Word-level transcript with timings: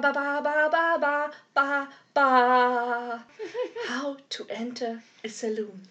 ba 0.00 0.12
ba 0.12 0.40
ba 0.42 0.68
ba 0.68 0.98
ba 0.98 1.30
ba 1.54 1.88
ba. 2.14 3.24
How 3.86 4.16
to 4.28 4.44
enter 4.48 5.00
a 5.22 5.28
saloon. 5.28 5.88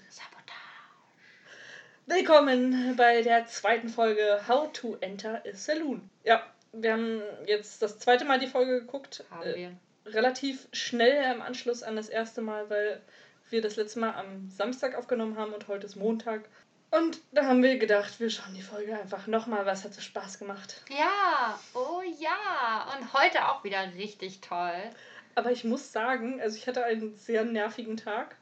Willkommen 2.05 2.97
bei 2.97 3.21
der 3.21 3.47
zweiten 3.47 3.87
Folge 3.87 4.42
How 4.45 4.74
to 4.74 4.97
enter 5.00 5.42
a 5.45 5.53
saloon. 5.53 6.09
Ja, 6.25 6.43
wir 6.74 6.92
haben 6.92 7.21
jetzt 7.45 7.81
das 7.81 7.97
zweite 7.97 8.25
Mal 8.25 8.39
die 8.39 8.47
Folge 8.47 8.81
geguckt. 8.81 9.23
Haben 9.31 9.55
wir. 9.55 9.68
Äh, 9.70 10.10
relativ 10.10 10.68
schnell 10.74 11.34
im 11.34 11.42
Anschluss 11.42 11.82
an 11.82 11.96
das 11.96 12.10
erste 12.10 12.42
Mal, 12.42 12.70
weil 12.70 13.02
wir 13.52 13.62
das 13.62 13.78
letzte 13.78 14.02
Mal 14.02 14.16
am 14.16 14.50
Samstag 14.50 14.96
aufgenommen 14.96 15.38
haben 15.38 15.54
und 15.54 15.70
heute 15.70 15.86
ist 15.86 15.96
Montag. 15.96 16.50
Und 16.94 17.21
da 17.32 17.46
haben 17.46 17.64
wir 17.64 17.80
gedacht, 17.80 18.20
wir 18.20 18.30
schauen 18.30 18.54
die 18.54 18.62
Folge 18.62 18.96
einfach 18.96 19.25
nochmal, 19.25 19.66
was 19.66 19.84
hat 19.84 19.96
so 19.96 20.02
Spaß 20.02 20.38
gemacht. 20.38 20.80
Ja, 20.92 21.60
oh 21.73 22.04
ja. 22.20 22.96
Und 22.96 23.14
heute 23.14 23.48
auch 23.48 23.64
wieder 23.64 23.92
richtig 23.96 24.42
toll. 24.42 24.75
Aber 25.34 25.52
ich 25.52 25.64
muss 25.64 25.92
sagen, 25.92 26.39
also 26.39 26.56
ich 26.56 26.68
hatte 26.68 26.83
einen 26.83 27.18
sehr 27.18 27.46
nervigen 27.46 27.97
Tag. 27.97 28.36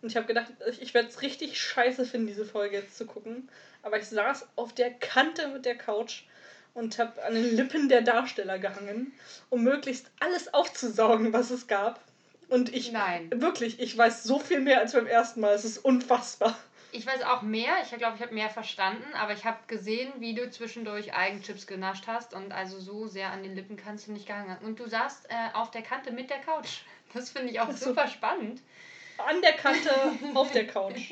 Und 0.00 0.08
ich 0.08 0.16
habe 0.16 0.26
gedacht, 0.26 0.50
ich 0.80 0.94
werde 0.94 1.08
es 1.08 1.20
richtig 1.20 1.60
scheiße 1.60 2.06
finden, 2.06 2.28
diese 2.28 2.46
Folge 2.46 2.76
jetzt 2.76 2.96
zu 2.96 3.04
gucken. 3.04 3.50
Aber 3.82 3.98
ich 3.98 4.06
saß 4.06 4.48
auf 4.56 4.72
der 4.72 4.90
Kante 4.90 5.48
mit 5.48 5.66
der 5.66 5.76
Couch 5.76 6.22
und 6.72 6.98
habe 6.98 7.22
an 7.24 7.34
den 7.34 7.56
Lippen 7.56 7.90
der 7.90 8.00
Darsteller 8.00 8.58
gehangen, 8.58 9.12
um 9.50 9.64
möglichst 9.64 10.10
alles 10.18 10.54
aufzusaugen, 10.54 11.34
was 11.34 11.50
es 11.50 11.66
gab. 11.66 12.00
Und 12.48 12.74
ich, 12.74 12.90
Nein. 12.90 13.30
wirklich, 13.42 13.80
ich 13.80 13.98
weiß 13.98 14.22
so 14.22 14.38
viel 14.38 14.60
mehr 14.60 14.80
als 14.80 14.94
beim 14.94 15.06
ersten 15.06 15.40
Mal. 15.40 15.52
Es 15.52 15.66
ist 15.66 15.76
unfassbar. 15.76 16.58
Ich 16.90 17.06
weiß 17.06 17.22
auch 17.22 17.42
mehr. 17.42 17.72
Ich 17.82 17.96
glaube, 17.96 18.16
ich 18.16 18.22
habe 18.22 18.34
mehr 18.34 18.50
verstanden. 18.50 19.04
Aber 19.14 19.32
ich 19.32 19.44
habe 19.44 19.58
gesehen, 19.66 20.12
wie 20.18 20.34
du 20.34 20.50
zwischendurch 20.50 21.14
Eigenchips 21.14 21.66
genascht 21.66 22.04
hast. 22.06 22.34
Und 22.34 22.52
also 22.52 22.78
so 22.80 23.06
sehr 23.06 23.30
an 23.30 23.42
den 23.42 23.54
Lippen 23.54 23.76
kannst 23.76 24.06
du 24.06 24.12
nicht 24.12 24.26
gehangen. 24.26 24.50
haben. 24.50 24.64
Und 24.64 24.80
du 24.80 24.88
saßt 24.88 25.26
äh, 25.28 25.54
auf 25.54 25.70
der 25.70 25.82
Kante 25.82 26.12
mit 26.12 26.30
der 26.30 26.38
Couch. 26.38 26.80
Das 27.14 27.30
finde 27.30 27.50
ich 27.50 27.58
auch 27.58 27.70
so. 27.70 27.86
super 27.86 28.06
spannend. 28.06 28.60
An 29.16 29.40
der 29.40 29.54
Kante, 29.54 29.90
auf 30.34 30.52
der 30.52 30.66
Couch. 30.66 31.10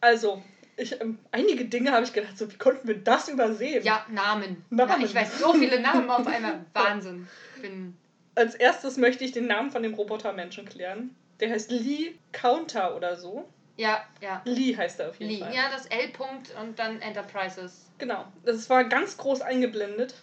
Also, 0.00 0.40
ich, 0.76 1.00
ähm, 1.00 1.18
einige 1.32 1.64
Dinge 1.64 1.92
habe 1.92 2.04
ich 2.04 2.12
gedacht, 2.12 2.38
so, 2.38 2.50
wie 2.50 2.56
konnten 2.56 2.86
wir 2.86 2.96
das 2.96 3.28
übersehen? 3.28 3.84
Ja, 3.84 4.06
Namen. 4.08 4.64
Namen. 4.70 5.00
Ja, 5.00 5.06
ich 5.06 5.14
weiß 5.14 5.40
so 5.40 5.52
viele 5.52 5.80
Namen 5.80 6.08
auf 6.08 6.26
einmal. 6.26 6.64
Wahnsinn. 6.74 7.28
Bin 7.60 7.96
Als 8.34 8.54
erstes 8.54 8.96
möchte 8.96 9.24
ich 9.24 9.32
den 9.32 9.46
Namen 9.46 9.70
von 9.70 9.82
dem 9.82 9.94
Robotermenschen 9.94 10.64
klären. 10.64 11.14
Der 11.40 11.50
heißt 11.50 11.70
Lee 11.70 12.14
Counter 12.32 12.96
oder 12.96 13.16
so. 13.16 13.48
Ja, 13.80 14.04
ja. 14.20 14.42
Lee 14.44 14.76
heißt 14.76 15.00
er 15.00 15.08
auf 15.08 15.18
jeden 15.18 15.32
Lee. 15.32 15.38
Fall. 15.40 15.54
Ja, 15.54 15.70
das 15.70 15.86
L-Punkt 15.86 16.54
und 16.60 16.78
dann 16.78 17.00
Enterprises. 17.00 17.86
Genau. 17.96 18.26
Das 18.44 18.68
war 18.68 18.84
ganz 18.84 19.16
groß 19.16 19.40
eingeblendet. 19.40 20.14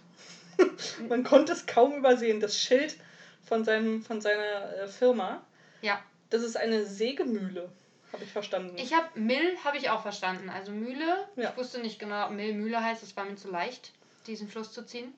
Man 1.09 1.23
konnte 1.23 1.53
es 1.53 1.65
kaum 1.65 1.95
übersehen. 1.95 2.39
Das 2.39 2.55
Schild 2.55 2.97
von, 3.43 3.63
seinem, 3.63 4.03
von 4.03 4.21
seiner 4.21 4.75
äh, 4.75 4.87
Firma. 4.87 5.43
Ja. 5.81 5.99
Das 6.29 6.43
ist 6.43 6.55
eine 6.55 6.85
Sägemühle, 6.85 7.71
habe 8.13 8.23
ich 8.23 8.31
verstanden. 8.31 8.77
Ich 8.77 8.93
habe 8.93 9.07
Mill, 9.19 9.57
habe 9.63 9.77
ich 9.77 9.89
auch 9.89 10.03
verstanden. 10.03 10.49
Also 10.49 10.71
Mühle. 10.71 11.27
Ja. 11.35 11.49
Ich 11.49 11.57
wusste 11.57 11.79
nicht 11.79 11.97
genau, 11.97 12.27
ob 12.27 12.33
Mill 12.33 12.53
Mühle 12.53 12.83
heißt. 12.83 13.01
Das 13.01 13.17
war 13.17 13.25
mir 13.25 13.37
zu 13.37 13.49
leicht, 13.49 13.91
diesen 14.27 14.47
Fluss 14.47 14.71
zu 14.71 14.85
ziehen. 14.85 15.15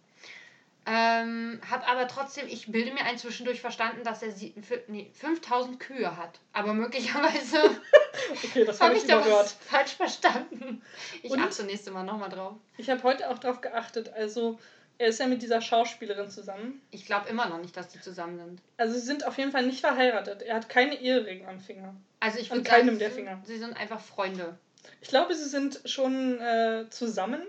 Ähm, 0.92 1.62
hab 1.70 1.88
aber 1.88 2.08
trotzdem, 2.08 2.48
ich 2.48 2.72
bilde 2.72 2.92
mir 2.92 3.06
ein 3.06 3.18
zwischendurch 3.18 3.62
verstanden, 3.62 4.04
dass 4.04 4.24
er 4.24 4.32
sie, 4.32 4.54
nee, 4.88 5.12
5000 5.14 5.80
Kühe 5.80 6.18
hat. 6.18 6.40
Aber 6.54 6.74
möglicherweise 6.74 7.60
okay, 8.44 8.66
das 8.66 8.82
habe 8.82 8.96
ich 8.96 9.04
ich 9.04 9.08
da 9.08 9.24
was 9.24 9.54
falsch 9.54 9.92
verstanden. 9.92 10.82
Ich 11.22 11.32
Und? 11.32 11.40
achte 11.40 11.64
nächste 11.64 11.92
Mal 11.92 12.04
nochmal 12.04 12.30
drauf. 12.30 12.56
Ich 12.78 12.90
habe 12.90 13.04
heute 13.04 13.30
auch 13.30 13.38
drauf 13.38 13.62
geachtet. 13.62 14.12
Also, 14.14 14.58
er 14.98 15.08
ist 15.10 15.20
ja 15.20 15.28
mit 15.28 15.42
dieser 15.42 15.62
Schauspielerin 15.62 16.30
zusammen. 16.30 16.82
Ich 16.92 17.06
glaube 17.06 17.30
immer 17.30 17.48
noch 17.48 17.60
nicht, 17.62 17.78
dass 17.78 17.90
die 17.90 18.02
zusammen 18.02 18.38
sind. 18.38 18.62
Also, 18.78 18.96
sie 18.96 19.06
sind 19.06 19.26
auf 19.28 19.38
jeden 19.38 19.52
Fall 19.52 19.66
nicht 19.66 19.82
verheiratet. 19.82 20.42
Er 20.42 20.56
hat 20.56 20.70
keine 20.70 20.96
Ehering 21.00 21.46
am 21.46 21.60
Finger. 21.60 21.94
Also 22.20 22.40
ich 22.40 22.50
würde 22.52 22.64
keinem 22.64 22.88
sagen, 22.88 23.00
der 23.00 23.10
sie 23.10 23.16
Finger. 23.16 23.36
sind- 23.36 23.48
sie 23.48 23.58
sind 23.60 23.78
einfach 23.78 24.02
Freunde. 24.02 24.58
Ich 25.02 25.08
glaube, 25.10 25.34
sie 25.36 25.48
sind 25.48 25.80
schon 25.86 26.40
äh, 26.42 26.86
zusammen. 26.90 27.42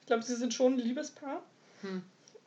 Ich 0.00 0.06
glaube, 0.06 0.22
sie 0.22 0.36
sind 0.36 0.52
schon 0.54 0.74
ein 0.74 0.78
Liebespaar. 0.78 1.42
Hm. 1.80 2.04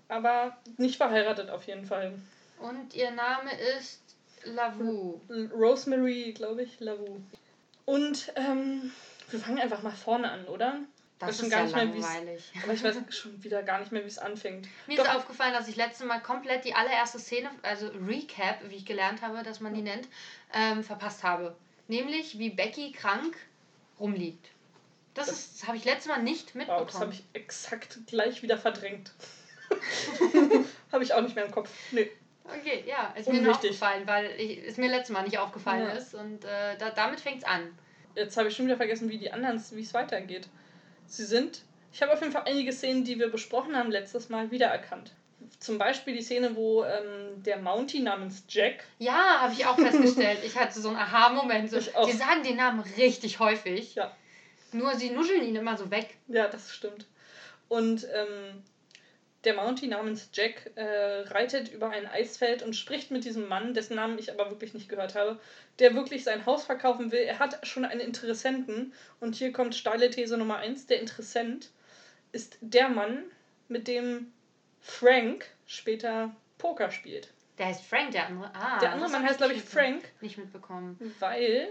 Aber 0.07 0.57
nicht 0.77 0.97
verheiratet 0.97 1.49
auf 1.49 1.65
jeden 1.67 1.85
Fall. 1.85 2.13
Und 2.59 2.93
ihr 2.93 3.11
Name 3.11 3.51
ist 3.77 4.01
Lavu. 4.43 5.19
Rosemary, 5.53 6.33
glaube 6.33 6.63
ich, 6.63 6.79
Lavu. 6.79 7.19
Und 7.85 8.31
ähm, 8.35 8.91
wir 9.29 9.39
fangen 9.39 9.59
einfach 9.59 9.81
mal 9.83 9.91
vorne 9.91 10.31
an, 10.31 10.45
oder? 10.45 10.79
Das 11.19 11.29
weiß 11.29 11.37
schon 11.37 11.45
ist 11.45 11.51
gar 11.51 11.59
ja 11.59 11.65
nicht 11.65 11.75
mehr, 11.75 11.85
langweilig. 11.85 12.51
Aber 12.63 12.73
ich 12.73 12.83
weiß 12.83 12.95
schon 13.09 13.43
wieder 13.43 13.63
gar 13.63 13.79
nicht 13.79 13.91
mehr, 13.91 14.03
wie 14.03 14.07
es 14.07 14.17
anfängt. 14.17 14.67
Mir 14.85 14.97
Doch. 14.97 15.05
ist 15.05 15.15
aufgefallen, 15.15 15.53
dass 15.53 15.67
ich 15.67 15.75
letztes 15.75 16.05
Mal 16.05 16.19
komplett 16.19 16.65
die 16.65 16.73
allererste 16.73 17.19
Szene, 17.19 17.49
also 17.61 17.87
Recap, 17.87 18.59
wie 18.69 18.75
ich 18.75 18.85
gelernt 18.85 19.21
habe, 19.21 19.41
dass 19.43 19.59
man 19.59 19.73
die 19.73 19.81
nennt, 19.81 20.07
ähm, 20.53 20.83
verpasst 20.83 21.23
habe. 21.23 21.55
Nämlich, 21.87 22.37
wie 22.37 22.49
Becky 22.49 22.91
krank 22.91 23.37
rumliegt. 23.99 24.47
Das, 25.13 25.27
Das- 25.27 25.39
ist- 25.45 25.67
habe 25.67 25.77
ich 25.77 25.85
letztes 25.85 26.07
Mal 26.07 26.21
nicht 26.21 26.53
Wow, 26.53 26.85
das 26.85 26.95
habe 26.95 27.07
mitbekommen. 27.07 27.11
ich 27.13 27.23
exakt 27.41 27.99
gleich 28.07 28.41
wieder 28.43 28.57
verdrängt. 28.57 29.11
habe 30.91 31.03
ich 31.03 31.13
auch 31.13 31.21
nicht 31.21 31.35
mehr 31.35 31.45
im 31.45 31.51
Kopf. 31.51 31.69
Nee. 31.91 32.09
okay, 32.45 32.83
ja, 32.87 33.13
ist 33.17 33.27
mir 33.27 33.33
nur 33.35 33.49
Unwichtig. 33.49 33.71
aufgefallen, 33.71 34.03
weil 34.07 34.31
ich, 34.39 34.63
es 34.65 34.77
mir 34.77 34.89
letztes 34.89 35.13
Mal 35.13 35.23
nicht 35.23 35.37
aufgefallen 35.37 35.87
Ja. 35.87 35.93
ist. 35.93 36.13
Und 36.15 36.43
äh, 36.45 36.77
da, 36.77 36.91
damit 36.91 37.19
fängt 37.19 37.39
es 37.39 37.43
an. 37.43 37.67
Jetzt 38.15 38.37
habe 38.37 38.47
ich 38.49 38.55
schon 38.55 38.65
wieder 38.65 38.77
vergessen, 38.77 39.09
wie 39.09 39.17
die 39.17 39.31
anderen, 39.31 39.61
wie 39.71 39.81
es 39.81 39.93
weitergeht. 39.93 40.47
Sie 41.07 41.25
sind, 41.25 41.61
ich 41.91 42.01
habe 42.01 42.13
auf 42.13 42.21
jeden 42.21 42.31
Fall 42.31 42.43
einige 42.45 42.71
Szenen, 42.71 43.03
die 43.03 43.19
wir 43.19 43.29
besprochen 43.29 43.75
haben 43.75 43.91
letztes 43.91 44.29
Mal, 44.29 44.51
wiedererkannt. 44.51 45.11
Zum 45.59 45.77
Beispiel 45.77 46.15
die 46.15 46.21
Szene, 46.23 46.55
wo 46.55 46.83
ähm, 46.83 47.43
der 47.43 47.57
Mountie 47.57 48.01
namens 48.01 48.43
Jack, 48.47 48.85
Ja, 48.99 49.41
habe 49.41 49.53
ich 49.53 49.65
auch 49.65 49.75
festgestellt. 49.77 50.39
Ich 50.43 50.57
hatte 50.57 50.79
so 50.79 50.89
einen 50.89 50.97
Aha-Moment. 50.97 51.69
So, 51.69 51.77
die 51.77 52.11
sagen 52.13 52.41
den 52.43 52.55
Namen 52.55 52.79
richtig 52.97 53.39
häufig. 53.39 53.95
Ja. 53.95 54.15
Nur 54.71 54.95
sie 54.95 55.11
nuscheln 55.11 55.43
ihn 55.43 55.55
immer 55.55 55.77
so 55.77 55.91
weg. 55.91 56.15
ja, 56.27 56.47
das 56.47 56.73
stimmt. 56.73 57.05
Und 57.67 58.05
ähm, 58.13 58.63
der 59.45 59.53
Mountie 59.55 59.87
namens 59.87 60.29
Jack 60.33 60.71
äh, 60.75 60.83
reitet 61.29 61.71
über 61.71 61.89
ein 61.89 62.05
Eisfeld 62.07 62.63
und 62.63 62.75
spricht 62.75 63.11
mit 63.11 63.23
diesem 63.25 63.47
Mann, 63.47 63.73
dessen 63.73 63.95
Namen 63.95 64.17
ich 64.19 64.31
aber 64.31 64.49
wirklich 64.49 64.73
nicht 64.73 64.89
gehört 64.89 65.15
habe, 65.15 65.39
der 65.79 65.93
wirklich 65.95 66.23
sein 66.23 66.45
Haus 66.45 66.65
verkaufen 66.65 67.11
will. 67.11 67.19
Er 67.21 67.39
hat 67.39 67.65
schon 67.67 67.85
einen 67.85 68.01
Interessenten 68.01 68.93
und 69.19 69.35
hier 69.35 69.51
kommt 69.51 69.75
steile 69.75 70.09
These 70.09 70.37
Nummer 70.37 70.57
1. 70.57 70.87
Der 70.87 70.99
Interessent 70.99 71.69
ist 72.31 72.57
der 72.61 72.89
Mann, 72.89 73.23
mit 73.67 73.87
dem 73.87 74.31
Frank 74.81 75.45
später 75.65 76.35
Poker 76.57 76.91
spielt. 76.91 77.29
Der 77.57 77.67
heißt 77.67 77.85
Frank, 77.85 78.11
der 78.11 78.27
andere. 78.27 78.51
Ah, 78.53 78.79
der 78.79 78.91
andere 78.91 79.09
Mann 79.09 79.23
heißt, 79.23 79.37
glaube 79.37 79.53
ich, 79.53 79.61
Frank, 79.61 80.03
Nicht 80.21 80.37
mitbekommen. 80.37 80.99
weil 81.19 81.69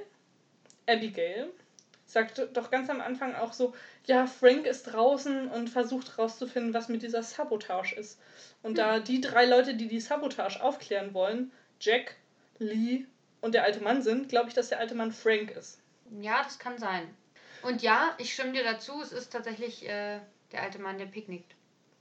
Abigail 0.86 1.50
sagt 2.06 2.48
doch 2.52 2.70
ganz 2.70 2.90
am 2.90 3.00
Anfang 3.00 3.34
auch 3.34 3.52
so, 3.52 3.74
ja, 4.06 4.26
Frank 4.26 4.66
ist 4.66 4.84
draußen 4.84 5.48
und 5.48 5.68
versucht 5.70 6.18
rauszufinden, 6.18 6.74
was 6.74 6.88
mit 6.88 7.02
dieser 7.02 7.22
Sabotage 7.22 7.94
ist. 7.96 8.20
Und 8.62 8.78
da 8.78 9.00
die 9.00 9.20
drei 9.20 9.46
Leute, 9.46 9.74
die 9.74 9.88
die 9.88 10.00
Sabotage 10.00 10.62
aufklären 10.62 11.14
wollen, 11.14 11.50
Jack, 11.80 12.16
Lee 12.58 13.04
und 13.40 13.54
der 13.54 13.64
alte 13.64 13.80
Mann 13.80 14.02
sind, 14.02 14.28
glaube 14.28 14.48
ich, 14.48 14.54
dass 14.54 14.68
der 14.68 14.78
alte 14.78 14.94
Mann 14.94 15.12
Frank 15.12 15.50
ist. 15.50 15.80
Ja, 16.20 16.42
das 16.42 16.58
kann 16.58 16.78
sein. 16.78 17.08
Und 17.62 17.82
ja, 17.82 18.14
ich 18.18 18.32
stimme 18.34 18.52
dir 18.52 18.62
dazu, 18.64 19.00
es 19.02 19.12
ist 19.12 19.32
tatsächlich 19.32 19.88
äh, 19.88 20.20
der 20.52 20.62
alte 20.62 20.78
Mann, 20.78 20.98
der 20.98 21.06
picknickt. 21.06 21.54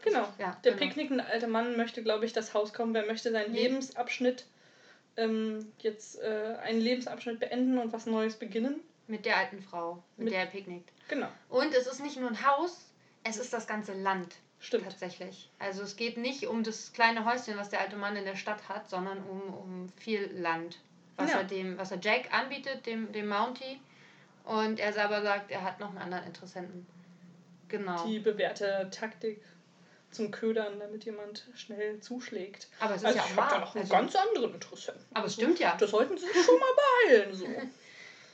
Genau. 0.03 0.27
Ja, 0.37 0.57
Der 0.63 0.73
genau. 0.73 0.85
picknickende 0.85 1.25
alte 1.25 1.47
Mann 1.47 1.77
möchte, 1.77 2.03
glaube 2.03 2.25
ich, 2.25 2.33
das 2.33 2.53
Haus 2.53 2.73
kommen. 2.73 2.93
Wer 2.93 3.05
möchte 3.05 3.31
seinen 3.31 3.53
Nee. 3.53 3.63
Lebensabschnitt 3.63 4.45
ähm, 5.15 5.71
jetzt 5.79 6.19
äh, 6.21 6.57
einen 6.61 6.81
Lebensabschnitt 6.81 7.39
beenden 7.39 7.77
und 7.77 7.93
was 7.93 8.05
Neues 8.05 8.35
beginnen? 8.35 8.81
Mit 9.07 9.25
der 9.25 9.37
alten 9.37 9.61
Frau, 9.61 10.01
mit, 10.17 10.25
Mit- 10.25 10.33
der 10.33 10.41
er 10.41 10.45
picknickt. 10.47 10.89
Genau, 11.09 11.27
Und 11.49 11.73
es 11.73 11.87
ist 11.87 12.01
nicht 12.01 12.17
nur 12.17 12.29
ein 12.29 12.47
Haus, 12.47 12.89
es 13.23 13.37
ist 13.37 13.51
das 13.53 13.67
ganze 13.67 13.93
Land. 13.93 14.35
stimmt. 14.59 14.85
Tatsächlich. 14.85 15.49
Also 15.59 15.83
es 15.83 15.95
geht 15.97 16.17
nicht 16.17 16.47
um 16.47 16.63
das 16.63 16.93
kleine 16.93 17.25
Häuschen, 17.25 17.57
was 17.57 17.69
der 17.69 17.81
alte 17.81 17.97
Mann 17.97 18.15
in 18.15 18.23
der 18.25 18.37
Stadt 18.37 18.69
hat, 18.69 18.89
sondern 18.89 19.21
um, 19.25 19.41
um 19.53 19.89
viel 19.97 20.31
Land. 20.39 20.79
Was, 21.17 21.31
Ja. 21.31 21.39
er 21.39 21.43
dem, 21.43 21.77
was 21.77 21.91
er 21.91 21.99
Jack 22.01 22.33
anbietet, 22.33 22.85
dem, 22.85 23.11
dem 23.11 23.27
Mountie. 23.27 23.79
Und 24.45 24.79
er 24.79 24.93
selber 24.93 25.21
sagt, 25.21 25.51
er 25.51 25.63
hat 25.63 25.79
noch 25.81 25.89
einen 25.89 25.97
anderen 25.99 26.23
Interessenten. 26.25 26.85
Genau. 27.67 28.05
Die 28.07 28.19
bewährte 28.19 28.89
Taktik 28.91 29.41
zum 30.11 30.31
Ködern, 30.31 30.79
damit 30.79 31.05
jemand 31.05 31.45
schnell 31.55 31.99
zuschlägt. 31.99 32.67
aber 32.79 32.95
es 32.95 33.01
ist 33.01 33.05
Also 33.07 33.17
ja 33.17 33.23
auch 33.25 33.29
ich 33.31 33.35
habe 33.37 33.49
da 33.53 33.59
noch 33.59 33.75
einen 33.75 33.81
Also, 33.83 33.93
ganz 33.95 34.15
anderen 34.15 34.53
Interessenten. 34.53 35.05
aber 35.13 35.25
es 35.25 35.33
stimmt 35.33 35.59
ja. 35.59 35.75
Das 35.77 35.91
sollten 35.91 36.17
Sie 36.17 36.25
sich 36.25 36.43
schon 36.45 36.59
mal 36.59 36.73
beeilen. 37.09 37.33
So. 37.35 37.45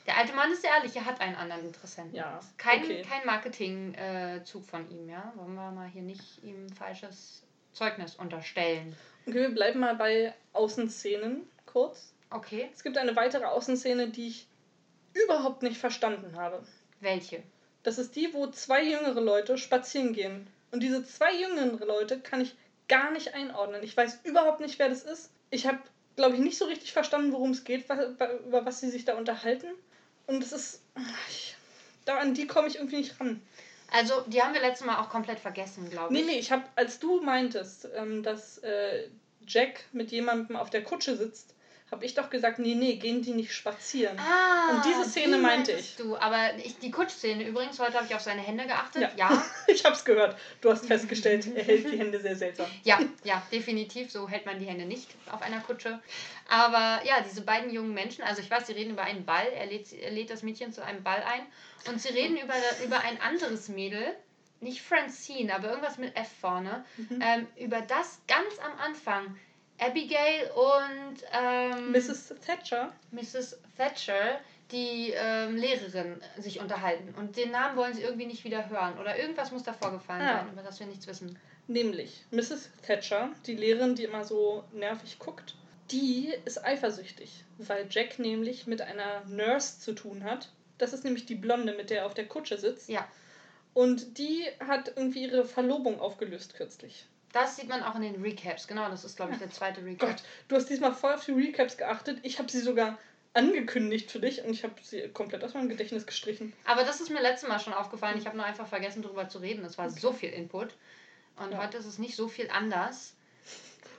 Der 0.09 0.17
alte 0.17 0.33
Mann 0.33 0.51
ist 0.51 0.65
ehrlich, 0.65 0.95
er 0.95 1.05
hat 1.05 1.21
einen 1.21 1.35
anderen 1.35 1.65
Interessenten. 1.65 2.15
Ja, 2.15 2.39
Kein, 2.57 2.81
okay. 2.81 3.05
kein 3.07 3.23
Marketing-Zug 3.27 4.65
von 4.65 4.89
ihm, 4.89 5.07
ja. 5.07 5.31
Wollen 5.35 5.53
wir 5.53 5.69
mal 5.69 5.87
hier 5.87 6.01
nicht 6.01 6.43
ihm 6.43 6.67
falsches 6.69 7.43
Zeugnis 7.73 8.15
unterstellen. 8.15 8.95
Okay, 9.27 9.41
wir 9.41 9.49
bleiben 9.49 9.79
mal 9.79 9.93
bei 9.93 10.33
Außenszenen 10.53 11.47
kurz. 11.67 12.11
Okay. 12.31 12.71
Es 12.73 12.81
gibt 12.81 12.97
eine 12.97 13.15
weitere 13.15 13.45
Außenszene, 13.45 14.07
die 14.09 14.29
ich 14.29 14.47
überhaupt 15.13 15.61
nicht 15.61 15.77
verstanden 15.77 16.35
habe. 16.35 16.63
Welche? 17.01 17.43
Das 17.83 17.99
ist 17.99 18.15
die, 18.15 18.33
wo 18.33 18.47
zwei 18.47 18.83
jüngere 18.83 19.21
Leute 19.21 19.59
spazieren 19.59 20.13
gehen. 20.13 20.47
Und 20.71 20.81
diese 20.81 21.03
zwei 21.03 21.35
jüngeren 21.35 21.77
Leute 21.87 22.19
kann 22.19 22.41
ich 22.41 22.55
gar 22.87 23.11
nicht 23.11 23.35
einordnen. 23.35 23.83
Ich 23.83 23.95
weiß 23.95 24.21
überhaupt 24.23 24.59
nicht, 24.59 24.79
wer 24.79 24.89
das 24.89 25.03
ist. 25.03 25.29
Ich 25.51 25.67
habe, 25.67 25.77
glaube 26.15 26.33
ich, 26.33 26.41
nicht 26.41 26.57
so 26.57 26.65
richtig 26.65 26.93
verstanden, 26.93 27.31
worum 27.31 27.51
es 27.51 27.63
geht, 27.63 27.87
was, 27.89 27.99
über 28.47 28.65
was 28.65 28.79
sie 28.79 28.89
sich 28.89 29.05
da 29.05 29.15
unterhalten. 29.15 29.67
Und 30.29 30.43
es 30.43 30.51
ist. 30.51 30.81
Ich, 31.29 31.55
da 32.05 32.19
an 32.19 32.35
die 32.35 32.45
komme 32.45 32.67
ich 32.67 32.75
irgendwie 32.75 32.97
nicht 32.97 33.19
ran. 33.19 33.41
Also, 33.91 34.21
die 34.27 34.41
haben 34.41 34.53
wir 34.53 34.61
letztes 34.61 34.85
Mal 34.85 34.99
auch 34.99 35.09
komplett 35.09 35.39
vergessen, 35.39 35.89
glaube 35.89 36.13
ich. 36.13 36.19
Nee, 36.19 36.31
nee, 36.31 36.39
ich 36.39 36.51
habe, 36.51 36.63
als 36.75 36.99
du 36.99 37.21
meintest, 37.21 37.87
ähm, 37.95 38.21
dass 38.21 38.59
äh, 38.59 39.07
Jack 39.47 39.85
mit 39.91 40.11
jemandem 40.11 40.55
auf 40.55 40.69
der 40.69 40.83
Kutsche 40.83 41.17
sitzt, 41.17 41.55
habe 41.91 42.05
ich 42.05 42.13
doch 42.13 42.29
gesagt, 42.29 42.59
nee, 42.59 42.75
nee, 42.75 42.95
gehen 42.95 43.21
die 43.21 43.31
nicht 43.31 43.53
spazieren. 43.53 44.17
Ah, 44.19 44.75
und 44.75 44.85
diese 44.85 45.09
Szene 45.09 45.37
die 45.37 45.41
meinte 45.41 45.71
ich. 45.71 45.95
du, 45.95 46.15
aber 46.15 46.55
ich, 46.57 46.77
die 46.77 46.91
Kutschszene 46.91 47.43
übrigens, 47.47 47.79
heute 47.79 47.95
habe 47.95 48.05
ich 48.05 48.13
auf 48.13 48.21
seine 48.21 48.41
Hände 48.41 48.65
geachtet. 48.67 49.01
Ja, 49.01 49.09
ja. 49.15 49.45
ich 49.67 49.83
habe 49.83 49.95
es 49.95 50.05
gehört. 50.05 50.37
Du 50.61 50.69
hast 50.71 50.85
festgestellt, 50.85 51.47
er 51.55 51.63
hält 51.63 51.91
die 51.91 51.97
Hände 51.97 52.19
sehr 52.19 52.35
seltsam. 52.35 52.67
Ja, 52.83 52.99
ja, 53.23 53.41
definitiv. 53.51 54.11
So 54.11 54.29
hält 54.29 54.45
man 54.45 54.59
die 54.59 54.65
Hände 54.65 54.85
nicht 54.85 55.09
auf 55.31 55.41
einer 55.41 55.61
Kutsche. 55.61 55.99
Aber 56.47 57.01
ja, 57.05 57.21
diese 57.27 57.41
beiden 57.41 57.71
jungen 57.71 57.93
Menschen, 57.93 58.23
also 58.23 58.41
ich 58.41 58.51
weiß, 58.51 58.67
sie 58.67 58.73
reden 58.73 58.91
über 58.91 59.03
einen 59.03 59.25
Ball. 59.25 59.47
Er 59.55 59.65
lädt, 59.65 59.91
er 59.93 60.11
lädt 60.11 60.29
das 60.29 60.43
Mädchen 60.43 60.71
zu 60.71 60.83
einem 60.83 61.03
Ball 61.03 61.23
ein. 61.23 61.41
Und 61.91 61.99
sie 61.99 62.09
reden 62.09 62.37
über, 62.37 62.55
über 62.83 62.99
ein 62.99 63.19
anderes 63.21 63.67
Mädel, 63.69 64.15
nicht 64.61 64.81
Francine, 64.81 65.55
aber 65.55 65.69
irgendwas 65.69 65.97
mit 65.97 66.15
F 66.15 66.29
vorne, 66.41 66.85
mhm. 66.97 67.21
ähm, 67.21 67.47
über 67.57 67.81
das 67.81 68.19
ganz 68.27 68.59
am 68.59 68.77
Anfang 68.79 69.37
Abigail 69.79 70.51
und 70.55 71.17
ähm, 71.33 71.91
Mrs. 71.91 72.33
Thatcher. 72.45 72.91
Mrs. 73.11 73.59
Thatcher, 73.77 74.39
die 74.71 75.13
ähm, 75.15 75.55
Lehrerin, 75.55 76.21
sich 76.37 76.59
unterhalten. 76.59 77.13
Und 77.17 77.37
den 77.37 77.51
Namen 77.51 77.77
wollen 77.77 77.93
sie 77.93 78.01
irgendwie 78.01 78.25
nicht 78.25 78.43
wieder 78.43 78.69
hören. 78.69 78.97
Oder 78.99 79.17
irgendwas 79.17 79.51
muss 79.51 79.63
da 79.63 79.73
vorgefallen 79.73 80.21
ja. 80.21 80.39
sein, 80.39 80.53
über 80.53 80.61
das 80.61 80.79
wir 80.79 80.87
nichts 80.87 81.07
wissen. 81.07 81.37
Nämlich 81.67 82.23
Mrs. 82.31 82.69
Thatcher, 82.85 83.29
die 83.45 83.55
Lehrerin, 83.55 83.95
die 83.95 84.03
immer 84.03 84.23
so 84.23 84.63
nervig 84.73 85.19
guckt, 85.19 85.55
die 85.91 86.33
ist 86.45 86.63
eifersüchtig, 86.63 87.43
weil 87.57 87.87
Jack 87.89 88.19
nämlich 88.19 88.67
mit 88.67 88.81
einer 88.81 89.23
Nurse 89.25 89.79
zu 89.79 89.93
tun 89.93 90.23
hat. 90.23 90.49
Das 90.77 90.93
ist 90.93 91.03
nämlich 91.03 91.25
die 91.25 91.35
Blonde, 91.35 91.73
mit 91.73 91.89
der 91.89 91.99
er 91.99 92.05
auf 92.05 92.13
der 92.13 92.27
Kutsche 92.27 92.57
sitzt. 92.57 92.89
Ja. 92.89 93.07
Und 93.73 94.17
die 94.17 94.45
hat 94.59 94.93
irgendwie 94.95 95.23
ihre 95.23 95.45
Verlobung 95.45 95.99
aufgelöst 95.99 96.55
kürzlich. 96.55 97.05
Das 97.31 97.55
sieht 97.55 97.67
man 97.69 97.83
auch 97.83 97.95
in 97.95 98.01
den 98.01 98.21
Recaps. 98.21 98.67
Genau, 98.67 98.89
das 98.89 99.05
ist, 99.05 99.15
glaube 99.15 99.33
ich, 99.33 99.37
der 99.37 99.51
zweite 99.51 99.85
Recap. 99.85 100.09
Gott, 100.09 100.23
du 100.47 100.55
hast 100.55 100.67
diesmal 100.69 100.93
voll 100.93 101.13
auf 101.13 101.25
die 101.25 101.31
Recaps 101.31 101.77
geachtet. 101.77 102.19
Ich 102.23 102.39
habe 102.39 102.49
sie 102.49 102.59
sogar 102.59 102.97
angekündigt 103.33 104.09
für 104.09 104.19
dich 104.19 104.43
und 104.43 104.51
ich 104.51 104.63
habe 104.63 104.73
sie 104.81 105.07
komplett 105.09 105.43
aus 105.43 105.53
meinem 105.53 105.69
Gedächtnis 105.69 106.07
gestrichen. 106.07 106.53
Aber 106.65 106.83
das 106.83 106.99
ist 106.99 107.09
mir 107.09 107.21
letztes 107.21 107.47
Mal 107.47 107.59
schon 107.59 107.73
aufgefallen. 107.73 108.17
Ich 108.17 108.25
habe 108.25 108.35
nur 108.35 108.45
einfach 108.45 108.67
vergessen, 108.67 109.03
darüber 109.03 109.29
zu 109.29 109.37
reden. 109.39 109.63
Es 109.63 109.77
war 109.77 109.87
okay. 109.87 109.99
so 109.99 110.11
viel 110.11 110.29
Input. 110.29 110.73
Und 111.35 111.51
ja. 111.51 111.61
heute 111.61 111.77
ist 111.77 111.85
es 111.85 111.99
nicht 111.99 112.15
so 112.15 112.27
viel 112.27 112.49
anders. 112.49 113.13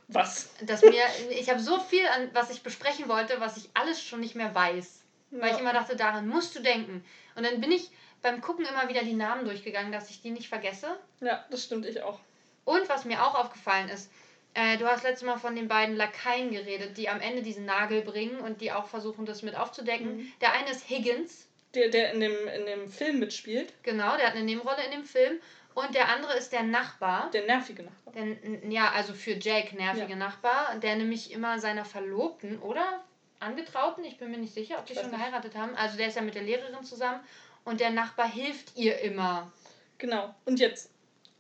Was? 0.09 0.51
Dass 0.63 0.83
mir, 0.83 1.05
ich 1.31 1.49
habe 1.49 1.61
so 1.61 1.79
viel, 1.79 2.05
an 2.07 2.31
was 2.33 2.51
ich 2.51 2.63
besprechen 2.63 3.09
wollte, 3.09 3.41
was 3.41 3.57
ich 3.57 3.71
alles 3.75 4.03
schon 4.03 4.21
nicht 4.21 4.35
mehr 4.35 4.55
weiß. 4.55 5.03
Ja. 5.31 5.41
Weil 5.41 5.55
ich 5.55 5.61
immer 5.61 5.73
dachte, 5.73 5.95
daran 5.95 6.27
musst 6.27 6.57
du 6.57 6.61
denken. 6.61 7.05
Und 7.37 7.47
dann 7.47 7.61
bin 7.61 7.71
ich 7.71 7.91
beim 8.23 8.41
Gucken 8.41 8.67
immer 8.67 8.89
wieder 8.89 9.03
die 9.03 9.15
Namen 9.15 9.45
durchgegangen, 9.45 9.93
dass 9.93 10.11
ich 10.11 10.21
die 10.21 10.31
nicht 10.31 10.49
vergesse. 10.49 10.99
Ja, 11.21 11.45
das 11.51 11.65
stimmt, 11.65 11.87
ich 11.87 12.03
auch. 12.03 12.19
Und 12.65 12.89
was 12.89 13.05
mir 13.05 13.25
auch 13.25 13.35
aufgefallen 13.35 13.89
ist, 13.89 14.11
äh, 14.55 14.77
du 14.79 14.87
hast 14.87 15.05
letztes 15.05 15.27
Mal 15.27 15.39
von 15.39 15.55
den 15.55 15.69
beiden 15.69 15.97
Lakaien 15.97 16.51
geredet, 16.51 16.97
die 16.97 17.09
am 17.09 17.21
Ende 17.21 17.43
diesen 17.43 17.67
Nagel 17.67 18.03
bringen 18.03 18.41
und 18.41 18.61
die 18.61 18.73
auch 18.73 18.87
versuchen, 18.87 19.25
das 19.25 19.43
mit 19.43 19.55
aufzudecken. 19.55 20.17
Mhm. 20.17 20.33
Der 20.41 20.53
eine 20.53 20.71
ist 20.71 20.89
Higgins. 20.89 21.47
Der, 21.75 21.89
der 21.89 22.13
in, 22.13 22.21
dem, 22.21 22.49
in 22.49 22.67
dem 22.67 22.89
Film 22.89 23.21
mitspielt. 23.21 23.73
Genau, 23.85 24.17
der 24.17 24.27
hat 24.27 24.35
eine 24.35 24.45
Nebenrolle 24.45 24.85
in 24.85 24.91
dem 24.91 25.05
Film. 25.05 25.41
Und 25.75 25.95
der 25.95 26.09
andere 26.09 26.37
ist 26.37 26.53
der 26.53 26.65
Nachbar. 26.65 27.31
Der 27.31 27.47
nervige 27.47 27.85
Nachbar. 27.85 28.13
Der, 28.13 28.71
ja, 28.71 28.91
also 28.91 29.15
für 29.15 29.33
Jake 29.33 29.77
nervige 29.77 30.11
ja. 30.11 30.17
Nachbar, 30.17 30.77
der 30.77 30.97
nämlich 30.97 31.31
immer 31.31 31.61
seiner 31.61 31.85
Verlobten 31.85 32.59
oder 32.59 33.05
Angetrauten, 33.39 34.05
ich 34.05 34.19
bin 34.19 34.31
mir 34.31 34.39
nicht 34.39 34.53
sicher, 34.53 34.79
ob 34.79 34.87
die 34.87 34.95
schon 34.95 35.11
geheiratet 35.11 35.55
haben. 35.55 35.75
Also 35.77 35.97
der 35.97 36.09
ist 36.09 36.17
ja 36.17 36.23
mit 36.23 36.35
der 36.35 36.43
Lehrerin 36.43 36.85
zusammen 36.85 37.21
und 37.65 37.81
der 37.81 37.91
Nachbar 37.91 38.31
hilft 38.31 38.77
ihr 38.77 38.99
immer. 38.99 39.51
Genau. 39.97 40.35
Und 40.45 40.61
jetzt 40.61 40.91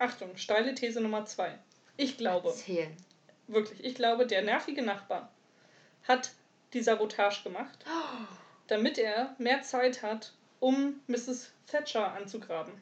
Achtung, 0.00 0.35
steile 0.38 0.75
These 0.75 1.02
Nummer 1.02 1.26
zwei. 1.26 1.58
Ich 1.99 2.17
glaube. 2.17 2.49
Erzählen. 2.49 2.97
Wirklich, 3.49 3.85
ich 3.85 3.94
glaube, 3.94 4.26
der 4.26 4.41
nervige 4.43 4.81
Nachbar 4.81 5.31
hat 6.08 6.31
die 6.73 6.82
Sabotage 6.82 7.43
gemacht, 7.44 7.85
damit 8.67 8.97
er 8.97 9.35
mehr 9.37 9.61
Zeit 9.61 10.02
hat, 10.02 10.32
um 10.58 11.00
Mrs. 11.06 11.52
Thatcher 11.67 12.14
anzugraben. 12.14 12.73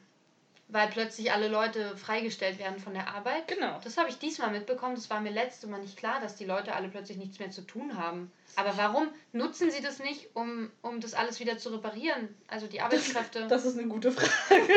Weil 0.69 0.87
plötzlich 0.87 1.33
alle 1.33 1.49
Leute 1.49 1.97
freigestellt 1.97 2.57
werden 2.57 2.79
von 2.79 2.93
der 2.93 3.09
Arbeit. 3.13 3.49
Genau. 3.49 3.81
Das 3.83 3.97
habe 3.97 4.07
ich 4.07 4.19
diesmal 4.19 4.51
mitbekommen. 4.51 4.95
Das 4.95 5.09
war 5.09 5.19
mir 5.19 5.31
letztes 5.31 5.69
Mal 5.69 5.81
nicht 5.81 5.97
klar, 5.97 6.21
dass 6.21 6.37
die 6.37 6.45
Leute 6.45 6.73
alle 6.73 6.87
plötzlich 6.87 7.17
nichts 7.17 7.39
mehr 7.39 7.51
zu 7.51 7.63
tun 7.63 7.97
haben. 7.97 8.31
Aber 8.55 8.77
warum 8.77 9.09
nutzen 9.33 9.71
sie 9.71 9.81
das 9.81 9.99
nicht, 9.99 10.35
um, 10.35 10.71
um 10.83 11.01
das 11.01 11.15
alles 11.15 11.41
wieder 11.41 11.57
zu 11.57 11.69
reparieren? 11.69 12.29
Also 12.47 12.67
die 12.67 12.79
Arbeitskräfte. 12.79 13.47
Das 13.47 13.65
ist 13.65 13.77
eine 13.77 13.87
gute 13.87 14.11
Frage. 14.11 14.73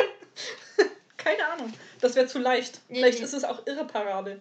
Keine 1.22 1.46
Ahnung. 1.48 1.72
Das 2.00 2.14
wäre 2.14 2.26
zu 2.26 2.38
leicht. 2.38 2.80
Vielleicht 2.88 3.20
ist 3.20 3.34
es 3.34 3.44
auch 3.44 3.66
irreparabel. 3.66 4.40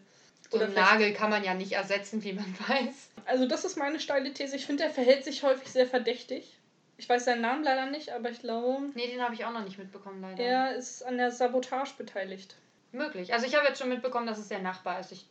So 0.49 0.59
einen 0.59 0.73
Nagel 0.73 1.13
kann 1.13 1.29
man 1.29 1.43
ja 1.43 1.53
nicht 1.53 1.73
ersetzen, 1.73 2.23
wie 2.23 2.33
man 2.33 2.55
weiß. 2.67 3.09
Also 3.25 3.47
das 3.47 3.63
ist 3.63 3.77
meine 3.77 3.99
steile 3.99 4.33
These. 4.33 4.55
Ich 4.55 4.65
finde, 4.65 4.83
er 4.83 4.89
verhält 4.89 5.23
sich 5.23 5.43
häufig 5.43 5.69
sehr 5.69 5.87
verdächtig. 5.87 6.57
Ich 6.97 7.07
weiß 7.07 7.25
seinen 7.25 7.41
Namen 7.41 7.63
leider 7.63 7.87
nicht, 7.87 8.11
aber 8.11 8.29
ich 8.29 8.39
glaube... 8.41 8.89
Nee, 8.93 9.07
den 9.07 9.21
habe 9.21 9.33
ich 9.33 9.45
auch 9.45 9.51
noch 9.51 9.63
nicht 9.63 9.79
mitbekommen, 9.79 10.21
leider. 10.21 10.43
Er 10.43 10.75
ist 10.75 11.03
an 11.03 11.17
der 11.17 11.31
Sabotage 11.31 11.93
beteiligt. 11.97 12.55
Möglich. 12.91 13.33
Also 13.33 13.47
ich 13.47 13.55
habe 13.55 13.65
jetzt 13.67 13.79
schon 13.79 13.89
mitbekommen, 13.89 14.27
dass 14.27 14.37
es 14.37 14.49
der 14.49 14.59
Nachbar 14.59 14.99
ist. 14.99 15.11
Ich 15.11 15.25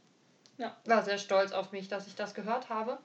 ja. 0.56 0.74
war 0.86 1.04
sehr 1.04 1.18
stolz 1.18 1.52
auf 1.52 1.70
mich, 1.72 1.88
dass 1.88 2.06
ich 2.06 2.14
das 2.14 2.34
gehört 2.34 2.70
habe. 2.70 2.98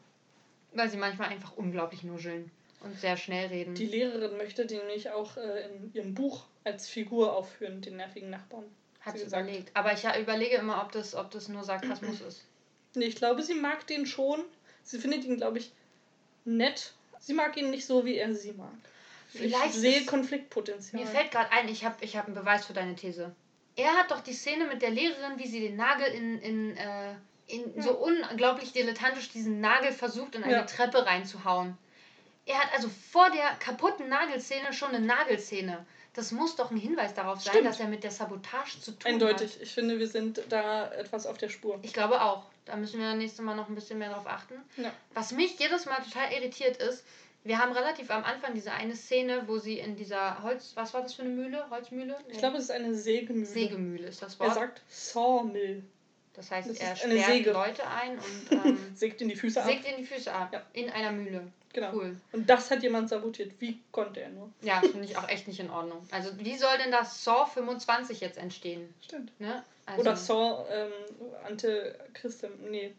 Weil 0.71 0.89
sie 0.89 0.97
manchmal 0.97 1.29
einfach 1.29 1.55
unglaublich 1.55 2.03
nuscheln 2.03 2.49
und 2.85 2.99
sehr 2.99 3.17
schnell 3.17 3.47
reden. 3.47 3.75
Die 3.75 3.85
Lehrerin 3.85 4.37
möchte 4.37 4.65
den 4.65 4.77
nämlich 4.79 5.09
auch 5.09 5.37
äh, 5.37 5.65
in 5.65 5.93
ihrem 5.93 6.13
Buch 6.13 6.45
als 6.63 6.87
Figur 6.87 7.35
aufführen, 7.35 7.81
den 7.81 7.97
nervigen 7.97 8.29
Nachbarn. 8.29 8.65
Hat 9.01 9.17
sie 9.17 9.25
überlegt. 9.25 9.71
Aber 9.75 9.93
ich 9.93 10.03
überlege 10.03 10.57
immer, 10.57 10.81
ob 10.81 10.91
das, 10.91 11.13
ob 11.13 11.31
das 11.31 11.47
nur 11.47 11.63
Sarkasmus 11.63 12.21
ist. 12.27 12.45
Nee, 12.95 13.05
ich 13.05 13.15
glaube, 13.15 13.43
sie 13.43 13.53
mag 13.53 13.85
den 13.87 14.05
schon. 14.05 14.43
Sie 14.83 14.99
findet 14.99 15.25
ihn, 15.25 15.37
glaube 15.37 15.59
ich, 15.59 15.71
nett. 16.45 16.93
Sie 17.19 17.33
mag 17.33 17.57
ihn 17.57 17.69
nicht 17.69 17.85
so, 17.85 18.05
wie 18.05 18.15
er 18.15 18.33
sie 18.33 18.53
mag. 18.53 18.71
Vielleicht 19.29 19.67
ich 19.67 19.73
sehe 19.73 20.05
Konfliktpotenzial. 20.05 21.01
Mir 21.01 21.07
fällt 21.07 21.31
gerade 21.31 21.51
ein, 21.51 21.67
ich 21.67 21.83
habe 21.83 21.95
ich 22.01 22.15
hab 22.15 22.27
einen 22.27 22.35
Beweis 22.35 22.65
für 22.65 22.73
deine 22.73 22.95
These. 22.95 23.35
Er 23.75 23.93
hat 23.93 24.11
doch 24.11 24.21
die 24.21 24.33
Szene 24.33 24.67
mit 24.67 24.81
der 24.81 24.91
Lehrerin, 24.91 25.37
wie 25.37 25.47
sie 25.47 25.59
den 25.59 25.75
Nagel 25.75 26.07
in, 26.07 26.39
in, 26.39 26.77
äh, 26.77 27.15
in 27.47 27.75
ja. 27.75 27.81
so 27.81 27.97
unglaublich 27.97 28.71
dilettantisch 28.71 29.29
diesen 29.29 29.59
Nagel 29.59 29.91
versucht, 29.91 30.35
in 30.35 30.43
eine 30.43 30.53
ja. 30.53 30.63
Treppe 30.63 31.05
reinzuhauen. 31.05 31.77
Er 32.45 32.59
hat 32.59 32.73
also 32.73 32.89
vor 33.11 33.29
der 33.31 33.49
kaputten 33.59 34.07
Nagelszene 34.07 34.71
schon 34.73 34.89
eine 34.89 35.05
Nagelszene. 35.05 35.85
Das 36.13 36.31
muss 36.31 36.55
doch 36.55 36.71
ein 36.71 36.77
Hinweis 36.77 37.13
darauf 37.13 37.41
sein, 37.41 37.55
Stimmt. 37.55 37.67
dass 37.67 37.79
er 37.79 37.87
mit 37.87 38.03
der 38.03 38.11
Sabotage 38.11 38.79
zu 38.79 38.91
tun 38.91 39.11
Eindeutig. 39.11 39.33
hat. 39.33 39.41
Eindeutig. 39.41 39.61
Ich 39.61 39.73
finde, 39.73 39.99
wir 39.99 40.07
sind 40.07 40.41
da 40.49 40.91
etwas 40.93 41.25
auf 41.27 41.37
der 41.37 41.49
Spur. 41.49 41.79
Ich 41.81 41.91
glaube 41.91 42.21
auch. 42.21 42.45
Da 42.63 42.75
müssen 42.77 42.99
wir 42.99 43.13
nächstes 43.15 43.43
Mal 43.43 43.55
noch 43.55 43.67
ein 43.67 43.75
bisschen 43.75 43.99
mehr 43.99 44.11
drauf 44.11 44.25
achten. 44.25 44.55
Ja. 44.77 44.91
Was 45.13 45.31
mich 45.31 45.59
jedes 45.59 45.85
Mal 45.85 46.01
total 46.01 46.31
irritiert 46.31 46.77
ist, 46.77 47.03
wir 47.43 47.59
haben 47.59 47.73
relativ 47.73 48.09
am 48.09 48.23
Anfang 48.23 48.55
diese 48.55 48.71
eine 48.71 48.95
Szene, 48.95 49.43
wo 49.47 49.59
sie 49.59 49.77
in 49.77 49.95
dieser 49.95 50.41
Holz... 50.41 50.71
Was 50.75 50.93
war 50.93 51.01
das 51.01 51.13
für 51.13 51.21
eine 51.21 51.31
Mühle? 51.31 51.69
Holzmühle? 51.69 52.17
Ich 52.29 52.39
glaube, 52.39 52.57
es 52.57 52.65
ist 52.65 52.71
eine 52.71 52.95
Sägemühle. 52.95 53.45
Sägemühle 53.45 54.07
ist 54.07 54.21
das 54.21 54.39
Wort. 54.39 54.49
Er 54.49 54.55
sagt 54.55 54.81
Sawmill. 54.89 55.83
Das 56.33 56.49
heißt, 56.49 56.69
das 56.69 56.77
er 56.77 56.95
sperrt. 56.95 57.45
Leute 57.45 57.87
ein 57.87 58.17
und 58.17 58.51
ähm, 58.65 58.79
sägt 58.95 59.21
in 59.21 59.29
die 59.29 59.35
Füße 59.35 59.61
ab. 59.61 59.67
Sägt 59.67 59.85
in 59.85 59.97
die 59.97 60.05
Füße 60.05 60.33
ab. 60.33 60.49
Ja. 60.53 60.63
In 60.73 60.89
einer 60.89 61.11
Mühle. 61.11 61.51
Genau. 61.75 61.91
Cool. 61.91 62.15
Und 62.31 62.49
das 62.49 62.71
hat 62.71 62.83
jemand 62.83 63.09
sabotiert. 63.09 63.51
Wie 63.59 63.81
konnte 63.91 64.21
er 64.21 64.29
nur? 64.29 64.49
Ja, 64.61 64.79
finde 64.79 65.03
ich 65.03 65.17
auch 65.17 65.27
echt 65.27 65.45
nicht 65.45 65.59
in 65.59 65.69
Ordnung. 65.69 66.07
Also, 66.09 66.39
wie 66.39 66.57
soll 66.57 66.77
denn 66.77 66.89
das 66.89 67.21
Saw 67.21 67.45
25 67.45 68.21
jetzt 68.21 68.37
entstehen? 68.37 68.93
Stimmt. 69.03 69.37
Ne? 69.41 69.61
Also 69.85 70.01
Oder 70.01 70.15
Saw 70.15 70.65
ähm, 70.71 70.91
Ante 71.45 71.99
Christem. 72.13 72.51
Nee. 72.69 72.95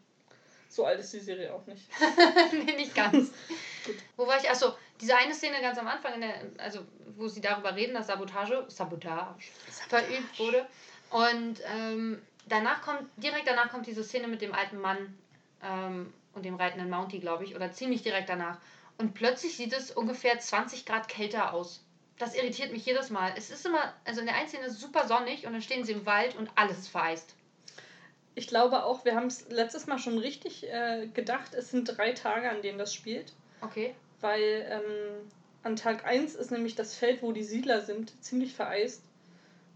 So 0.69 0.85
alt 0.85 0.99
ist 0.99 1.11
die 1.11 1.19
Serie 1.19 1.51
auch 1.55 1.65
nicht. 1.65 1.89
nee, 2.51 2.75
nicht 2.75 2.93
ganz. 2.93 3.31
Wo 4.15 4.27
war 4.27 4.37
ich? 4.37 4.47
Achso, 4.47 4.75
diese 5.01 5.15
eine 5.15 5.33
Szene 5.33 5.59
ganz 5.59 5.79
am 5.79 5.87
Anfang, 5.87 6.13
in 6.13 6.21
der, 6.21 6.35
also 6.59 6.81
wo 7.15 7.27
sie 7.27 7.41
darüber 7.41 7.75
reden, 7.75 7.95
dass 7.95 8.05
Sabotage, 8.05 8.63
Sabotage, 8.67 9.47
Sabotage. 9.71 10.05
verübt 10.05 10.39
wurde. 10.39 10.67
Und 11.09 11.61
ähm, 11.65 12.21
danach 12.47 12.83
kommt, 12.83 13.09
direkt 13.17 13.47
danach 13.47 13.71
kommt 13.71 13.87
diese 13.87 14.03
Szene 14.03 14.27
mit 14.27 14.43
dem 14.43 14.53
alten 14.53 14.79
Mann 14.79 15.17
ähm, 15.63 16.13
und 16.37 16.45
dem 16.45 16.55
reitenden 16.55 16.89
Mountie, 16.89 17.19
glaube 17.19 17.43
ich, 17.43 17.55
oder 17.55 17.71
ziemlich 17.71 18.03
direkt 18.03 18.29
danach. 18.29 18.59
Und 18.97 19.13
plötzlich 19.13 19.57
sieht 19.57 19.73
es 19.73 19.91
ungefähr 19.91 20.39
20 20.39 20.85
Grad 20.85 21.07
kälter 21.07 21.53
aus. 21.53 21.83
Das 22.17 22.35
irritiert 22.35 22.71
mich 22.71 22.85
jedes 22.85 23.09
Mal. 23.09 23.33
Es 23.35 23.51
ist 23.51 23.65
immer, 23.65 23.93
also 24.05 24.21
in 24.21 24.25
der 24.25 24.35
einen 24.35 24.47
Szene 24.47 24.65
ist 24.65 24.73
es 24.73 24.81
super 24.81 25.07
sonnig 25.07 25.45
und 25.45 25.53
dann 25.53 25.61
stehen 25.61 25.83
sie 25.83 25.91
im 25.91 26.05
Wald 26.05 26.35
und 26.35 26.49
alles 26.55 26.79
ist 26.79 26.87
vereist. 26.87 27.35
Ich 28.33 28.47
glaube 28.47 28.83
auch, 28.83 29.05
wir 29.05 29.15
haben 29.15 29.27
es 29.27 29.49
letztes 29.49 29.87
Mal 29.87 29.99
schon 29.99 30.17
richtig 30.17 30.63
äh, 30.63 31.07
gedacht, 31.13 31.53
es 31.53 31.71
sind 31.71 31.85
drei 31.85 32.13
Tage, 32.13 32.49
an 32.49 32.61
denen 32.61 32.77
das 32.77 32.93
spielt. 32.93 33.33
Okay. 33.61 33.93
Weil 34.21 34.65
ähm, 34.69 35.31
an 35.63 35.75
Tag 35.75 36.05
1 36.05 36.35
ist 36.35 36.51
nämlich 36.51 36.75
das 36.75 36.95
Feld, 36.95 37.21
wo 37.21 37.31
die 37.31 37.43
Siedler 37.43 37.81
sind, 37.81 38.13
ziemlich 38.23 38.53
vereist. 38.53 39.03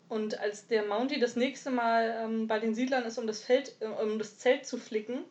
Und 0.09 0.39
als 0.39 0.67
der 0.67 0.85
Mounty 0.85 1.19
das 1.19 1.35
nächste 1.35 1.71
Mal 1.71 2.23
ähm, 2.23 2.47
bei 2.47 2.59
den 2.59 2.75
Siedlern 2.75 3.05
ist, 3.05 3.17
um 3.17 3.27
das, 3.27 3.43
Feld, 3.43 3.75
äh, 3.79 3.85
um 3.85 4.19
das 4.19 4.37
Zelt 4.39 4.65
zu 4.65 4.77
flicken, 4.77 5.23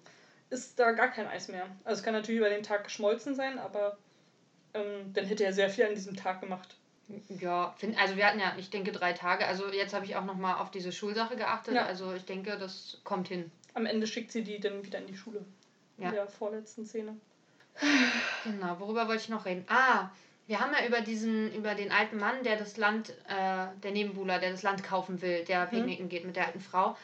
ist 0.51 0.79
da 0.79 0.93
gar 0.93 1.09
kein 1.09 1.27
Eis 1.27 1.49
mehr. 1.49 1.67
Also 1.85 2.01
es 2.01 2.05
kann 2.05 2.15
natürlich 2.15 2.41
über 2.41 2.51
den 2.51 2.63
Tag 2.63 2.85
geschmolzen 2.85 3.35
sein, 3.35 3.59
aber 3.59 3.97
ähm, 4.75 5.13
dann 5.15 5.25
hätte 5.25 5.45
er 5.45 5.53
sehr 5.53 5.71
viel 5.71 5.87
an 5.87 5.95
diesem 5.95 6.17
Tag 6.17 6.41
gemacht. 6.41 6.77
Ja, 7.29 7.75
find, 7.79 7.99
also 7.99 8.17
wir 8.17 8.27
hatten 8.27 8.39
ja, 8.39 8.55
ich 8.57 8.71
denke, 8.71 8.93
drei 8.93 9.13
Tage. 9.13 9.47
Also 9.47 9.73
jetzt 9.73 9.95
habe 9.95 10.05
ich 10.05 10.15
auch 10.17 10.25
nochmal 10.25 10.57
auf 10.61 10.71
diese 10.71 10.93
Schulsache 10.93 11.37
geachtet. 11.37 11.75
Ja. 11.75 11.87
Also 11.87 12.13
ich 12.15 12.25
denke, 12.25 12.57
das 12.59 12.99
kommt 13.05 13.29
hin. 13.29 13.51
Am 13.75 13.87
Ende 13.87 14.07
schickt 14.07 14.31
sie 14.33 14.45
die 14.45 14.61
dann 14.61 14.85
wieder 14.85 14.99
in 14.99 15.07
die 15.07 15.17
Schule. 15.17 15.45
Ja. 15.99 16.09
In 16.11 16.15
der 16.15 16.29
vorletzten 16.29 16.87
Szene. 16.87 17.17
Genau, 18.45 18.79
worüber 18.81 19.09
wollte 19.09 19.23
ich 19.23 19.29
noch 19.29 19.45
reden? 19.45 19.65
Ah, 19.69 20.11
wir 20.47 20.61
haben 20.61 20.73
ja 20.73 20.87
über 20.87 21.01
diesen, 21.01 21.53
über 21.55 21.75
den 21.75 21.93
alten 21.93 22.19
Mann, 22.19 22.43
der 22.43 22.57
das 22.57 22.77
Land, 22.77 23.11
äh, 23.29 23.67
der 23.83 23.91
Nebenbuhler, 23.93 24.39
der 24.39 24.51
das 24.51 24.63
Land 24.63 24.83
kaufen 24.83 25.21
will, 25.23 25.45
der 25.45 25.67
Mhm. 25.67 25.71
picknicken 25.71 26.09
geht 26.09 26.25
mit 26.25 26.37
der 26.37 26.47
alten 26.47 26.61
Frau. 26.61 26.97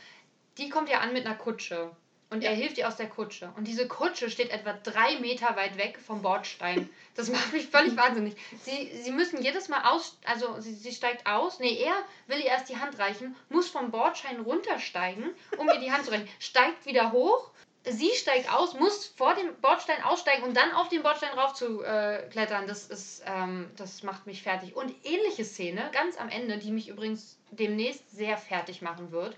Die 0.58 0.68
kommt 0.68 0.88
ja 0.88 1.00
an 1.00 1.12
mit 1.12 1.26
einer 1.26 1.36
Kutsche. 1.36 1.90
Und 2.28 2.42
Ja. 2.42 2.50
er 2.50 2.56
hilft 2.56 2.76
ihr 2.78 2.88
aus 2.88 2.96
der 2.96 3.08
Kutsche. 3.08 3.52
Und 3.56 3.68
diese 3.68 3.86
Kutsche 3.86 4.30
steht 4.30 4.50
etwa 4.50 4.72
drei 4.72 5.16
Meter 5.20 5.54
weit 5.56 5.78
weg 5.78 5.98
vom 6.04 6.22
Bordstein. 6.22 6.90
Das 7.14 7.28
macht 7.30 7.52
mich 7.52 7.66
völlig 7.68 7.96
wahnsinnig. 7.96 8.34
Sie, 8.62 8.90
sie 9.02 9.12
müssen 9.12 9.40
jedes 9.42 9.68
Mal 9.68 9.84
aus, 9.90 10.18
also 10.24 10.60
sie, 10.60 10.74
sie 10.74 10.92
steigt 10.92 11.26
aus. 11.26 11.60
Nee, 11.60 11.78
er 11.78 11.94
will 12.26 12.38
ihr 12.38 12.46
erst 12.50 12.68
die 12.68 12.78
Hand 12.78 12.98
reichen, 12.98 13.36
muss 13.48 13.68
vom 13.70 13.90
Bordstein 13.92 14.40
runtersteigen, 14.40 15.30
um 15.56 15.68
ihr 15.68 15.78
die 15.78 15.92
Hand 15.92 16.04
zu 16.04 16.10
reichen. 16.10 16.28
Steigt 16.40 16.84
wieder 16.84 17.12
hoch. 17.12 17.50
Sie 17.88 18.10
steigt 18.16 18.52
aus, 18.52 18.74
muss 18.74 19.06
vor 19.06 19.36
dem 19.36 19.54
Bordstein 19.60 20.02
aussteigen 20.02 20.42
und 20.42 20.56
dann 20.56 20.72
auf 20.72 20.88
den 20.88 21.04
Bordstein 21.04 21.38
rauf 21.38 21.54
zu 21.54 21.84
äh, 21.84 22.26
klettern. 22.32 22.66
Das 22.66 22.88
ist, 22.88 23.22
ähm, 23.24 23.70
das 23.76 24.02
macht 24.02 24.26
mich 24.26 24.42
fertig. 24.42 24.74
Und 24.74 24.92
ähnliche 25.04 25.44
Szene, 25.44 25.88
ganz 25.92 26.18
am 26.18 26.28
Ende, 26.28 26.58
die 26.58 26.72
mich 26.72 26.88
übrigens 26.88 27.38
demnächst 27.52 28.10
sehr 28.10 28.36
fertig 28.38 28.82
machen 28.82 29.12
wird, 29.12 29.36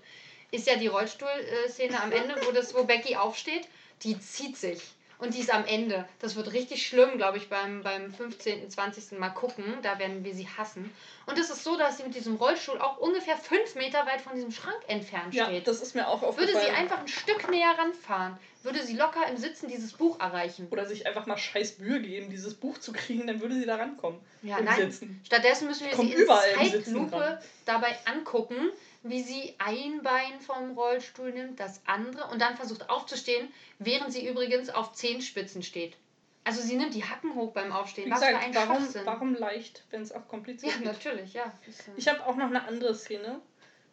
ist 0.51 0.67
ja 0.67 0.75
die 0.75 0.87
Rollstuhl-Szene 0.87 2.01
am 2.01 2.11
Ende, 2.11 2.35
wo, 2.45 2.51
das, 2.51 2.73
wo 2.73 2.83
Becky 2.83 3.15
aufsteht. 3.15 3.67
Die 4.03 4.19
zieht 4.19 4.57
sich. 4.57 4.81
Und 5.19 5.33
die 5.33 5.41
ist 5.41 5.53
am 5.53 5.65
Ende. 5.65 6.07
Das 6.19 6.37
wird 6.37 6.53
richtig 6.53 6.87
schlimm, 6.87 7.17
glaube 7.17 7.37
ich, 7.37 7.49
beim, 7.49 7.83
beim 7.83 8.13
15., 8.13 8.69
20. 8.69 9.19
Mal 9.19 9.31
gucken. 9.31 9.65
Da 9.81 9.99
werden 9.99 10.23
wir 10.23 10.33
sie 10.33 10.47
hassen. 10.47 10.89
Und 11.25 11.37
es 11.37 11.49
ist 11.49 11.65
so, 11.65 11.77
dass 11.77 11.97
sie 11.97 12.03
mit 12.03 12.15
diesem 12.15 12.35
Rollstuhl 12.35 12.79
auch 12.79 12.97
ungefähr 12.99 13.35
fünf 13.35 13.75
Meter 13.75 14.05
weit 14.05 14.21
von 14.21 14.33
diesem 14.33 14.51
Schrank 14.51 14.79
entfernt 14.87 15.33
Ja, 15.33 15.47
steht. 15.47 15.67
das 15.67 15.81
ist 15.81 15.93
mir 15.93 16.07
auch 16.07 16.23
aufgefallen. 16.23 16.47
Würde 16.55 16.65
sie 16.65 16.71
einfach 16.71 16.99
ein 16.99 17.07
Stück 17.09 17.49
näher 17.51 17.75
ranfahren, 17.77 18.37
würde 18.63 18.81
sie 18.81 18.95
locker 18.95 19.27
im 19.27 19.35
Sitzen 19.35 19.67
dieses 19.67 19.91
Buch 19.91 20.21
erreichen. 20.21 20.67
Oder 20.71 20.85
sich 20.85 21.05
einfach 21.05 21.25
mal 21.25 21.37
scheiß 21.37 21.79
Mühe 21.79 21.99
geben, 22.01 22.29
dieses 22.29 22.53
Buch 22.53 22.77
zu 22.77 22.93
kriegen, 22.93 23.27
dann 23.27 23.41
würde 23.41 23.55
sie 23.55 23.65
da 23.65 23.75
rankommen. 23.75 24.21
Ja, 24.41 24.61
nein. 24.61 24.89
Sitzen. 24.89 25.21
Stattdessen 25.25 25.67
müssen 25.67 25.85
wir 25.85 25.97
sie 25.97 26.13
in 26.13 26.25
Zeitlupe 26.27 27.41
dabei 27.65 27.93
angucken, 28.05 28.71
wie 29.03 29.21
sie 29.23 29.55
ein 29.59 30.01
Bein 30.03 30.39
vom 30.41 30.71
Rollstuhl 30.77 31.31
nimmt, 31.31 31.59
das 31.59 31.81
andere 31.85 32.25
und 32.31 32.41
dann 32.41 32.55
versucht 32.57 32.89
aufzustehen, 32.89 33.47
während 33.79 34.11
sie 34.11 34.27
übrigens 34.27 34.69
auf 34.69 34.93
Zehenspitzen 34.93 35.63
steht. 35.63 35.95
Also 36.43 36.61
sie 36.61 36.75
nimmt 36.77 36.93
die 36.95 37.03
Hacken 37.03 37.35
hoch 37.35 37.51
beim 37.53 37.71
Aufstehen. 37.71 38.07
Wie 38.07 38.11
Was 38.11 38.19
für 38.19 38.27
gesagt, 38.27 38.45
ein 38.45 38.55
warum, 38.55 38.77
Schwachsinn. 38.83 39.05
warum 39.05 39.35
leicht, 39.35 39.83
wenn 39.91 40.01
es 40.01 40.11
auch 40.11 40.15
Ja, 40.21 40.21
kompliziert 40.27 40.75
ist? 40.75 40.83
natürlich, 40.85 41.33
ja. 41.33 41.45
Äh, 41.45 41.71
Ich 41.97 42.07
habe 42.07 42.25
auch 42.25 42.35
noch 42.35 42.47
eine 42.47 42.63
andere 42.65 42.95
Szene, 42.95 43.39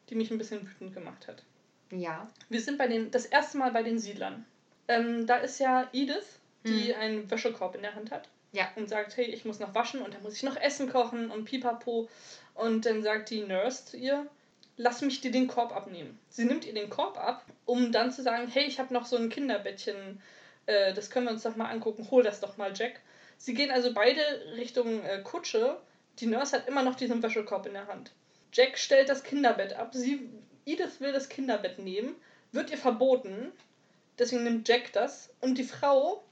die 0.08 0.14
mich 0.14 0.30
ein 0.30 0.38
bisschen 0.38 0.66
wütend 0.68 0.94
gemacht 0.94 1.28
hat. 1.28 1.42
ja. 1.90 2.28
Wir 2.48 2.60
sind 2.60 2.78
bei 2.78 2.86
den, 2.88 3.10
das 3.10 3.26
erste 3.26 3.58
Mal 3.58 3.72
bei 3.72 3.82
den 3.82 3.98
Siedlern. 3.98 4.44
Ähm, 4.88 5.26
da 5.26 5.36
ist 5.36 5.58
ja 5.58 5.88
Edith, 5.92 6.38
die 6.64 6.92
Mhm. 6.94 7.00
einen 7.00 7.30
Wäschekorb 7.30 7.74
in 7.74 7.82
der 7.82 7.94
Hand 7.94 8.10
hat. 8.10 8.28
Ja. 8.52 8.68
Und 8.76 8.88
sagt, 8.88 9.16
hey, 9.16 9.26
ich 9.26 9.44
muss 9.44 9.58
noch 9.58 9.74
waschen 9.74 10.00
und 10.02 10.14
dann 10.14 10.22
muss 10.22 10.34
ich 10.36 10.42
noch 10.42 10.56
Essen 10.56 10.88
kochen 10.90 11.30
und 11.30 11.44
pipapo. 11.44 12.08
Und 12.54 12.86
dann 12.86 13.02
sagt 13.02 13.30
die 13.30 13.42
Nurse 13.42 13.84
zu 13.86 13.96
ihr, 13.98 14.26
lass 14.76 15.00
mich 15.00 15.20
dir 15.20 15.30
den 15.30 15.48
Korb 15.48 15.74
abnehmen. 15.74 16.18
Sie 16.28 16.44
nimmt 16.44 16.64
ihr 16.64 16.74
den 16.74 16.90
Korb 16.90 17.18
ab, 17.18 17.44
um 17.64 17.92
dann 17.92 18.12
zu 18.12 18.22
sagen, 18.22 18.48
hey, 18.48 18.64
ich 18.64 18.78
habe 18.78 18.92
noch 18.92 19.06
so 19.06 19.16
ein 19.16 19.28
Kinderbettchen, 19.28 20.20
äh, 20.66 20.92
das 20.92 21.10
können 21.10 21.26
wir 21.26 21.32
uns 21.32 21.42
doch 21.42 21.56
mal 21.56 21.70
angucken, 21.70 22.08
hol 22.10 22.22
das 22.22 22.40
doch 22.40 22.56
mal, 22.56 22.72
Jack. 22.74 23.00
Sie 23.38 23.54
gehen 23.54 23.70
also 23.70 23.92
beide 23.92 24.20
Richtung 24.56 25.02
äh, 25.04 25.20
Kutsche. 25.22 25.78
Die 26.20 26.26
Nurse 26.26 26.56
hat 26.56 26.68
immer 26.68 26.82
noch 26.82 26.94
diesen 26.94 27.22
Wäschekorb 27.22 27.66
in 27.66 27.74
der 27.74 27.86
Hand. 27.86 28.12
Jack 28.52 28.78
stellt 28.78 29.08
das 29.08 29.22
Kinderbett 29.22 29.74
ab. 29.74 29.90
Sie, 29.92 30.30
Edith 30.64 31.00
will 31.00 31.12
das 31.12 31.28
Kinderbett 31.28 31.78
nehmen, 31.78 32.14
wird 32.52 32.70
ihr 32.70 32.78
verboten. 32.78 33.52
Deswegen 34.18 34.44
nimmt 34.44 34.68
Jack 34.68 34.92
das. 34.92 35.30
Und 35.40 35.58
die 35.58 35.64
Frau 35.64 36.24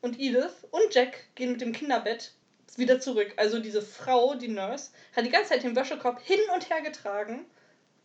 und 0.00 0.20
Edith 0.20 0.64
und 0.70 0.94
Jack 0.94 1.24
gehen 1.34 1.52
mit 1.52 1.60
dem 1.60 1.72
Kinderbett 1.72 2.32
wieder 2.76 3.00
zurück. 3.00 3.32
Also 3.36 3.58
diese 3.58 3.82
Frau, 3.82 4.34
die 4.34 4.48
Nurse, 4.48 4.90
hat 5.14 5.24
die 5.24 5.30
ganze 5.30 5.50
Zeit 5.50 5.64
den 5.64 5.76
Wäschekorb 5.76 6.20
hin 6.22 6.40
und 6.54 6.70
her 6.70 6.80
getragen. 6.80 7.46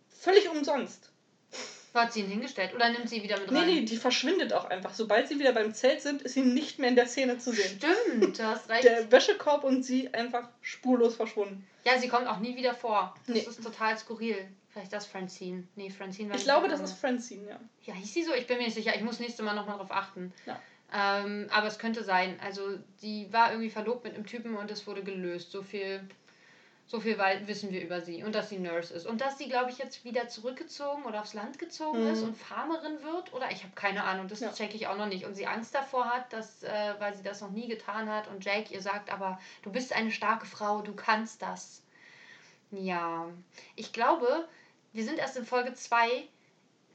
Völlig 0.09 0.49
umsonst. 0.49 1.11
Hat 1.93 2.13
sie 2.13 2.19
ihn 2.19 2.27
hingestellt? 2.29 2.75
Oder 2.75 2.89
nimmt 2.91 3.09
sie 3.09 3.23
wieder 3.23 3.39
mit 3.39 3.49
Nee, 3.49 3.57
rein? 3.57 3.67
nee, 3.67 3.81
die 3.81 3.97
verschwindet 3.97 4.53
auch 4.53 4.65
einfach. 4.65 4.93
Sobald 4.93 5.27
sie 5.27 5.39
wieder 5.39 5.51
beim 5.53 5.73
Zelt 5.73 6.01
sind, 6.01 6.21
ist 6.21 6.33
sie 6.35 6.41
nicht 6.43 6.77
mehr 6.77 6.89
in 6.89 6.95
der 6.95 7.07
Szene 7.07 7.39
zu 7.39 7.51
sehen. 7.51 7.79
Stimmt, 7.81 8.37
du 8.37 8.43
hast 8.43 8.69
recht. 8.69 8.83
Der 8.83 9.11
Wäschekorb 9.11 9.63
und 9.63 9.81
sie 9.83 10.13
einfach 10.13 10.47
spurlos 10.61 11.15
verschwunden. 11.15 11.65
Ja, 11.85 11.97
sie 11.97 12.07
kommt 12.07 12.27
auch 12.27 12.37
nie 12.39 12.55
wieder 12.55 12.75
vor. 12.75 13.15
Das 13.25 13.35
Nee. 13.35 13.39
ist 13.41 13.63
total 13.63 13.97
skurril. 13.97 14.47
Vielleicht 14.69 14.93
das 14.93 15.07
Francine. 15.07 15.63
Nee, 15.75 15.89
Francine 15.89 16.29
war 16.29 16.35
Ich 16.35 16.43
glaube, 16.43 16.67
das 16.67 16.81
ist 16.81 16.93
Francine, 16.99 17.47
ja. 17.49 17.59
Ja, 17.85 17.93
hieß 17.95 18.13
sie 18.13 18.23
so? 18.23 18.33
Ich 18.35 18.45
bin 18.45 18.57
mir 18.59 18.65
nicht 18.65 18.75
sicher. 18.75 18.93
Ich 18.95 19.01
muss 19.01 19.19
nächstes 19.19 19.43
Mal 19.43 19.55
nochmal 19.55 19.77
drauf 19.77 19.89
achten. 19.91 20.31
Ja. 20.45 20.59
Ähm, 20.93 21.47
aber 21.51 21.65
es 21.67 21.79
könnte 21.79 22.03
sein. 22.03 22.39
Also, 22.45 22.77
die 23.01 23.27
war 23.33 23.49
irgendwie 23.51 23.71
verlobt 23.71 24.03
mit 24.03 24.13
einem 24.13 24.27
Typen 24.27 24.55
und 24.55 24.69
es 24.69 24.85
wurde 24.85 25.01
gelöst. 25.03 25.51
So 25.51 25.63
viel, 25.63 26.07
so 26.89 27.01
viel 27.01 27.17
wissen 27.45 27.71
wir 27.71 27.81
über 27.81 27.99
sie. 28.01 28.23
Und 28.23 28.33
dass 28.33 28.47
sie 28.49 28.59
Nurse 28.59 28.93
ist. 28.93 29.05
Und 29.05 29.19
dass 29.19 29.37
sie, 29.37 29.49
glaube 29.49 29.71
ich, 29.71 29.77
jetzt 29.77 30.05
wieder 30.05 30.29
zurückgezogen 30.29 31.03
oder 31.03 31.19
aufs 31.21 31.33
Land 31.33 31.59
gezogen 31.59 32.05
Mhm. 32.05 32.11
ist 32.11 32.23
und 32.23 32.35
Farmerin 32.37 33.03
wird. 33.03 33.33
Oder 33.33 33.51
ich 33.51 33.63
habe 33.63 33.73
keine 33.75 34.05
Ahnung. 34.05 34.29
Das 34.29 34.39
Ja. 34.39 34.53
checke 34.53 34.75
ich 34.75 34.87
auch 34.87 34.95
noch 34.97 35.07
nicht. 35.07 35.25
Und 35.25 35.35
sie 35.35 35.47
Angst 35.47 35.75
davor 35.75 36.05
hat, 36.05 36.31
dass, 36.31 36.63
äh, 36.63 36.93
weil 36.99 37.13
sie 37.13 37.23
das 37.23 37.41
noch 37.41 37.51
nie 37.51 37.67
getan 37.67 38.09
hat. 38.09 38.27
Und 38.29 38.45
Jake 38.45 38.73
ihr 38.73 38.81
sagt, 38.81 39.11
aber 39.11 39.37
du 39.63 39.71
bist 39.71 39.91
eine 39.93 40.11
starke 40.11 40.45
Frau, 40.45 40.81
du 40.81 40.95
kannst 40.95 41.41
das. 41.41 41.83
Ja, 42.71 43.27
ich 43.75 43.91
glaube, 43.91 44.47
wir 44.93 45.03
sind 45.03 45.19
erst 45.19 45.35
in 45.37 45.45
Folge 45.45 45.73
2. 45.73 46.07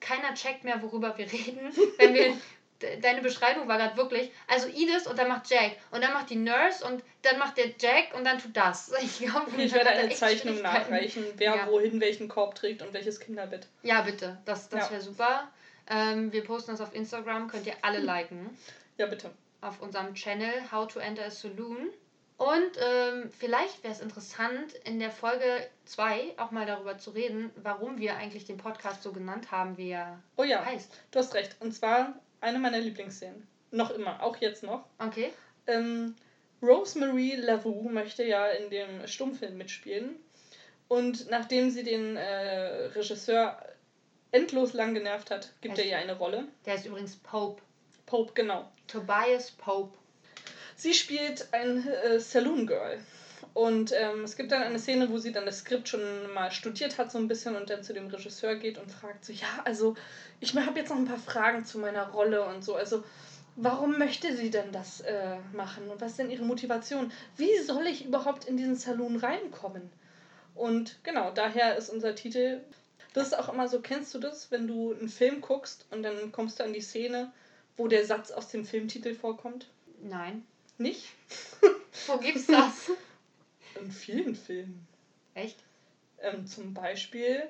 Keiner 0.01 0.35
checkt 0.35 0.65
mehr, 0.65 0.83
worüber 0.83 1.17
wir 1.19 1.27
reden. 1.33 1.71
Wenn 1.99 2.15
wir. 2.15 2.37
de- 2.83 3.01
Deine 3.01 3.23
Beschreibung 3.23 3.69
war 3.69 3.79
gerade 3.79 3.97
wirklich, 3.97 4.31
also 4.49 4.69
Edith 4.69 5.07
und 5.07 5.19
dann 5.19 5.29
macht 5.29 5.49
Jack 5.51 5.77
und 5.91 6.03
dann 6.03 6.13
macht 6.13 6.31
die 6.31 6.37
Nurse 6.37 6.85
und 6.85 7.03
dann 7.23 7.39
macht 7.39 7.57
der 7.57 7.67
Jack 7.81 8.15
und 8.15 8.25
dann 8.25 8.39
tut 8.39 8.57
das. 8.57 8.93
Ich 9.03 9.19
glaube, 9.21 9.47
Okay, 9.53 9.65
ich 9.65 9.73
werde 9.75 9.91
eine 9.91 10.11
Zeichnung 10.11 10.61
nachreichen, 10.63 11.25
wer 11.37 11.55
Ja. 11.57 11.67
wohin 11.69 12.01
welchen 12.01 12.29
Korb 12.29 12.55
trägt 12.55 12.83
und 12.83 12.93
welches 12.93 13.21
Kinderbett. 13.21 13.67
Ja, 13.83 14.03
bitte, 14.03 14.39
das, 14.45 14.69
das 14.69 14.87
Ja. 14.87 14.91
wäre 14.93 15.01
super. 15.03 15.49
Ähm, 15.89 16.33
wir 16.33 16.45
posten 16.45 16.71
das 16.73 16.81
auf 16.81 16.95
Instagram, 16.95 17.49
könnt 17.49 17.67
ihr 17.67 17.75
alle 17.83 17.99
liken. 17.99 18.57
Ja, 18.99 19.07
bitte. 19.07 19.31
auf 19.61 19.81
unserem 19.81 20.15
Channel 20.15 20.53
How 20.73 20.87
to 20.93 20.99
Enter 20.99 21.25
a 21.27 21.31
Saloon. 21.31 21.89
Und 22.37 22.73
ähm, 22.81 23.31
vielleicht 23.39 23.85
wäre 23.85 23.93
es 23.93 24.01
interessant, 24.01 24.73
in 24.85 24.99
der 24.99 25.13
Folge 25.13 25.45
2 25.85 26.35
auch 26.39 26.51
mal 26.51 26.67
darüber 26.67 26.99
zu 26.99 27.11
reden, 27.11 27.51
warum 27.63 27.99
wir 27.99 28.17
eigentlich 28.17 28.45
den 28.45 28.57
Podcast 28.57 29.05
so 29.05 29.13
genannt 29.13 29.53
haben, 29.53 29.77
wie 29.79 29.91
er 29.91 30.19
Oh 30.37 30.43
ja, 30.43 30.65
heißt. 30.65 30.91
du 31.13 31.19
hast 31.21 31.35
recht. 31.35 31.55
Und 31.61 31.73
zwar 31.73 32.15
eine 32.43 32.59
meiner 32.59 32.79
Lieblingsszenen. 32.79 33.47
Noch 33.71 33.91
immer, 33.91 34.23
auch 34.23 34.37
jetzt 34.37 34.63
noch. 34.63 34.85
Okay. 34.99 35.33
Ähm, 35.67 36.15
Rosemary 36.61 37.37
Laveau 37.37 37.89
möchte 37.89 38.25
ja 38.25 38.49
in 38.49 38.69
dem 38.71 39.07
Stummfilm 39.07 39.57
mitspielen. 39.57 40.17
Und 40.89 41.31
nachdem 41.31 41.71
sie 41.71 41.85
den 41.85 42.17
äh, 42.17 42.87
Regisseur 42.95 43.59
endlos 44.31 44.75
lang 44.75 44.93
genervt 44.93 45.31
hat, 45.31 45.53
gibt 45.61 45.79
er 45.79 45.87
ihr 45.87 45.97
eine 45.97 46.19
Rolle. 46.19 46.47
Der 46.67 46.75
ist 46.75 46.87
übrigens 46.87 47.17
Pope. 47.17 47.63
Pope, 48.05 48.33
genau. 48.35 48.71
Tobias 48.87 49.53
Pope. 49.53 49.97
Sie 50.77 50.93
spielt 50.93 51.49
ein 51.53 51.87
äh, 51.87 52.21
Saloon 52.21 52.67
Girl. 52.67 52.99
Und 53.55 53.93
ähm, 53.93 54.25
es 54.25 54.37
gibt 54.37 54.51
dann 54.51 54.63
eine 54.63 54.79
Szene, 54.79 55.11
wo 55.11 55.19
sie 55.19 55.33
dann 55.33 55.45
das 55.45 55.59
Skript 55.59 55.89
schon 55.89 56.01
mal 56.33 56.51
studiert 56.51 56.97
hat, 56.97 57.13
so 57.13 57.19
ein 57.19 57.29
bisschen, 57.29 57.55
und 57.55 57.69
dann 57.69 57.83
zu 57.83 57.93
dem 57.93 58.07
Regisseur 58.07 58.55
geht 58.57 58.79
und 58.79 58.91
fragt 58.91 59.25
so: 59.25 59.33
Ja, 59.33 59.61
also, 59.65 59.95
ich 60.41 60.55
habe 60.55 60.79
jetzt 60.79 60.89
noch 60.89 60.97
ein 60.97 61.05
paar 61.05 61.19
Fragen 61.19 61.65
zu 61.65 61.79
meiner 61.79 62.09
Rolle 62.11 62.45
und 62.47 62.65
so. 62.65 62.75
Also, 62.75 63.05
warum 63.57 63.99
möchte 63.99 64.35
sie 64.37 64.51
denn 64.51 64.73
das 64.73 65.03
äh, 65.03 65.37
machen? 65.53 65.89
Und 65.91 66.01
was 66.01 66.13
ist 66.13 66.19
denn 66.19 66.31
ihre 66.31 66.45
Motivation? 66.45 67.13
Wie 67.37 67.59
soll 67.59 67.87
ich 67.87 68.07
überhaupt 68.07 68.47
in 68.47 68.57
diesen 68.57 68.77
Saloon 68.77 69.17
reinkommen? 69.17 69.91
Und 70.55 70.99
genau, 71.03 71.31
daher 71.31 71.77
ist 71.77 71.91
unser 71.91 72.15
Titel. 72.15 72.61
Das 73.13 73.29
ist 73.29 73.39
auch 73.39 73.53
immer 73.53 73.69
so, 73.69 73.81
kennst 73.81 74.15
du 74.15 74.19
das, 74.19 74.51
wenn 74.51 74.67
du 74.67 74.95
einen 74.95 75.11
Film 75.11 75.43
guckst 75.43 75.85
und 75.91 76.03
dann 76.03 76.33
kommst 76.33 76.59
du 76.59 76.65
an 76.65 76.73
die 76.73 76.81
Szene, 76.81 77.31
wo 77.77 77.87
der 77.87 78.07
Satz 78.07 78.31
aus 78.31 78.49
dem 78.49 78.65
Filmtitel 78.65 79.15
vorkommt? 79.15 79.67
Nein. 80.03 80.47
Nicht? 80.79 81.05
Wo 82.07 82.17
gibt's 82.17 82.47
das? 82.47 82.91
In 83.85 83.91
vielen 83.91 84.35
Filmen. 84.35 84.87
Echt? 85.35 85.59
Ähm, 86.21 86.47
zum 86.47 86.73
Beispiel. 86.75 87.49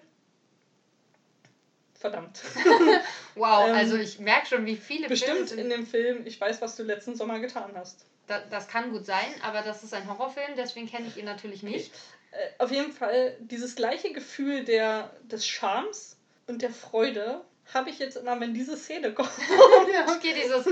Verdammt. 1.98 2.40
Wow, 3.34 3.68
Ähm, 3.68 3.74
also 3.74 3.96
ich 3.96 4.18
merke 4.18 4.46
schon, 4.46 4.66
wie 4.66 4.76
viele 4.76 5.08
Bestimmt 5.08 5.48
Filme 5.48 5.62
in 5.62 5.70
dem 5.70 5.86
Film, 5.86 6.26
ich 6.26 6.38
weiß, 6.40 6.60
was 6.60 6.76
du 6.76 6.82
letzten 6.82 7.16
Sommer 7.16 7.38
getan 7.38 7.72
hast. 7.74 8.04
da, 8.26 8.40
Das 8.50 8.68
kann 8.68 8.90
gut 8.92 9.06
sein, 9.06 9.32
aber 9.42 9.62
das 9.62 9.82
ist 9.82 9.94
ein 9.94 10.06
Horrorfilm, 10.06 10.54
deswegen 10.56 10.86
kenne 10.88 11.06
ich 11.06 11.16
ihn 11.16 11.24
natürlich 11.24 11.62
nicht. 11.62 11.92
Äh, 12.32 12.48
auf 12.58 12.70
jeden 12.70 12.92
Fall 12.92 13.36
dieses 13.40 13.74
gleiche 13.74 14.12
Gefühl 14.12 14.64
der, 14.64 15.14
des 15.22 15.46
Charmes 15.46 16.18
und 16.46 16.60
der 16.60 16.70
Freude 16.70 17.42
habe 17.72 17.88
ich 17.88 17.98
jetzt 17.98 18.16
immer, 18.16 18.38
wenn 18.40 18.52
diese 18.52 18.76
Szene 18.76 19.12
kommt. 19.14 19.30
okay, 20.08 20.34
dieses 20.34 20.66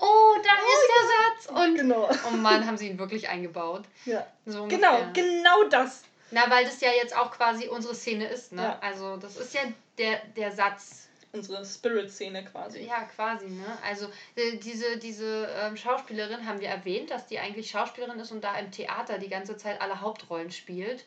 Oh, 0.00 0.34
da 0.42 0.50
oh, 0.50 0.68
ist 0.72 0.88
der 0.88 1.52
Satz. 1.52 1.64
Und 1.64 1.76
genau. 1.76 2.08
oh 2.26 2.36
Mann, 2.36 2.66
haben 2.66 2.78
sie 2.78 2.88
ihn 2.88 2.98
wirklich 2.98 3.28
eingebaut. 3.28 3.84
Ja. 4.06 4.26
So 4.46 4.66
genau, 4.66 4.98
genau 5.12 5.64
das. 5.68 6.04
Na, 6.30 6.48
weil 6.48 6.64
das 6.64 6.80
ja 6.80 6.90
jetzt 6.90 7.14
auch 7.16 7.30
quasi 7.30 7.68
unsere 7.68 7.94
Szene 7.94 8.26
ist, 8.28 8.52
ne? 8.52 8.62
Ja. 8.62 8.78
Also 8.80 9.16
das 9.16 9.36
ist 9.36 9.52
ja 9.54 9.60
der, 9.98 10.20
der 10.36 10.52
Satz. 10.52 11.08
Unsere 11.32 11.64
Spirit-Szene 11.64 12.44
quasi. 12.44 12.80
Ja, 12.80 13.02
quasi, 13.14 13.46
ne? 13.46 13.78
Also 13.84 14.06
äh, 14.34 14.56
diese, 14.56 14.96
diese 14.98 15.48
ähm, 15.60 15.76
Schauspielerin 15.76 16.46
haben 16.46 16.60
wir 16.60 16.68
erwähnt, 16.68 17.10
dass 17.10 17.26
die 17.26 17.38
eigentlich 17.38 17.70
Schauspielerin 17.70 18.18
ist 18.18 18.32
und 18.32 18.42
da 18.42 18.58
im 18.58 18.72
Theater 18.72 19.18
die 19.18 19.28
ganze 19.28 19.56
Zeit 19.56 19.80
alle 19.80 20.00
Hauptrollen 20.00 20.50
spielt. 20.50 21.04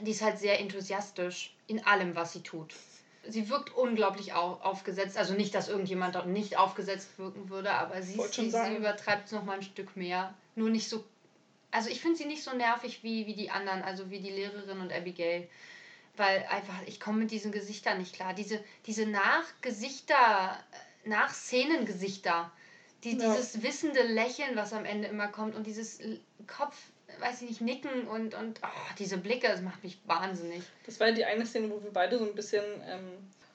Die 0.00 0.10
ist 0.10 0.20
halt 0.20 0.38
sehr 0.38 0.60
enthusiastisch 0.60 1.54
in 1.68 1.86
allem, 1.86 2.16
was 2.16 2.32
sie 2.32 2.42
tut 2.42 2.74
sie 3.28 3.48
wirkt 3.48 3.74
unglaublich 3.74 4.32
auf, 4.32 4.62
aufgesetzt. 4.62 5.16
Also 5.16 5.34
nicht, 5.34 5.54
dass 5.54 5.68
irgendjemand 5.68 6.14
dort 6.14 6.26
nicht 6.26 6.56
aufgesetzt 6.56 7.18
wirken 7.18 7.48
würde, 7.50 7.72
aber 7.72 8.02
sie, 8.02 8.20
sie, 8.30 8.50
sie 8.50 8.76
übertreibt 8.76 9.26
es 9.26 9.32
nochmal 9.32 9.56
ein 9.56 9.62
Stück 9.62 9.96
mehr. 9.96 10.34
Nur 10.54 10.70
nicht 10.70 10.88
so. 10.88 11.04
Also 11.70 11.90
ich 11.90 12.00
finde 12.00 12.16
sie 12.16 12.26
nicht 12.26 12.44
so 12.44 12.54
nervig 12.54 13.02
wie, 13.02 13.26
wie 13.26 13.34
die 13.34 13.50
anderen, 13.50 13.82
also 13.82 14.10
wie 14.10 14.20
die 14.20 14.30
Lehrerin 14.30 14.80
und 14.80 14.92
Abigail. 14.92 15.48
Weil 16.16 16.46
einfach, 16.48 16.80
ich 16.86 17.00
komme 17.00 17.18
mit 17.18 17.32
diesen 17.32 17.50
Gesichtern 17.50 17.98
nicht 17.98 18.14
klar. 18.14 18.34
Diese, 18.34 18.62
diese 18.86 19.06
Nachgesichter, 19.06 20.56
Nachszenengesichter, 21.04 22.52
die, 23.02 23.18
ja. 23.18 23.34
dieses 23.34 23.62
wissende 23.62 24.02
Lächeln, 24.02 24.54
was 24.54 24.72
am 24.72 24.84
Ende 24.84 25.08
immer 25.08 25.28
kommt 25.28 25.56
und 25.56 25.66
dieses 25.66 25.98
Kopf, 26.46 26.76
weiß 27.20 27.42
ich 27.42 27.48
nicht, 27.48 27.60
nicken 27.60 28.06
und, 28.08 28.34
und 28.34 28.60
oh, 28.62 28.92
diese 28.98 29.18
Blicke, 29.18 29.48
das 29.48 29.60
macht 29.60 29.82
mich 29.82 29.98
wahnsinnig. 30.06 30.62
Das 30.86 31.00
war 31.00 31.12
die 31.12 31.24
eine 31.24 31.46
Szene, 31.46 31.70
wo 31.70 31.82
wir 31.82 31.92
beide 31.92 32.18
so 32.18 32.24
ein 32.24 32.34
bisschen 32.34 32.64
ähm, 32.86 33.12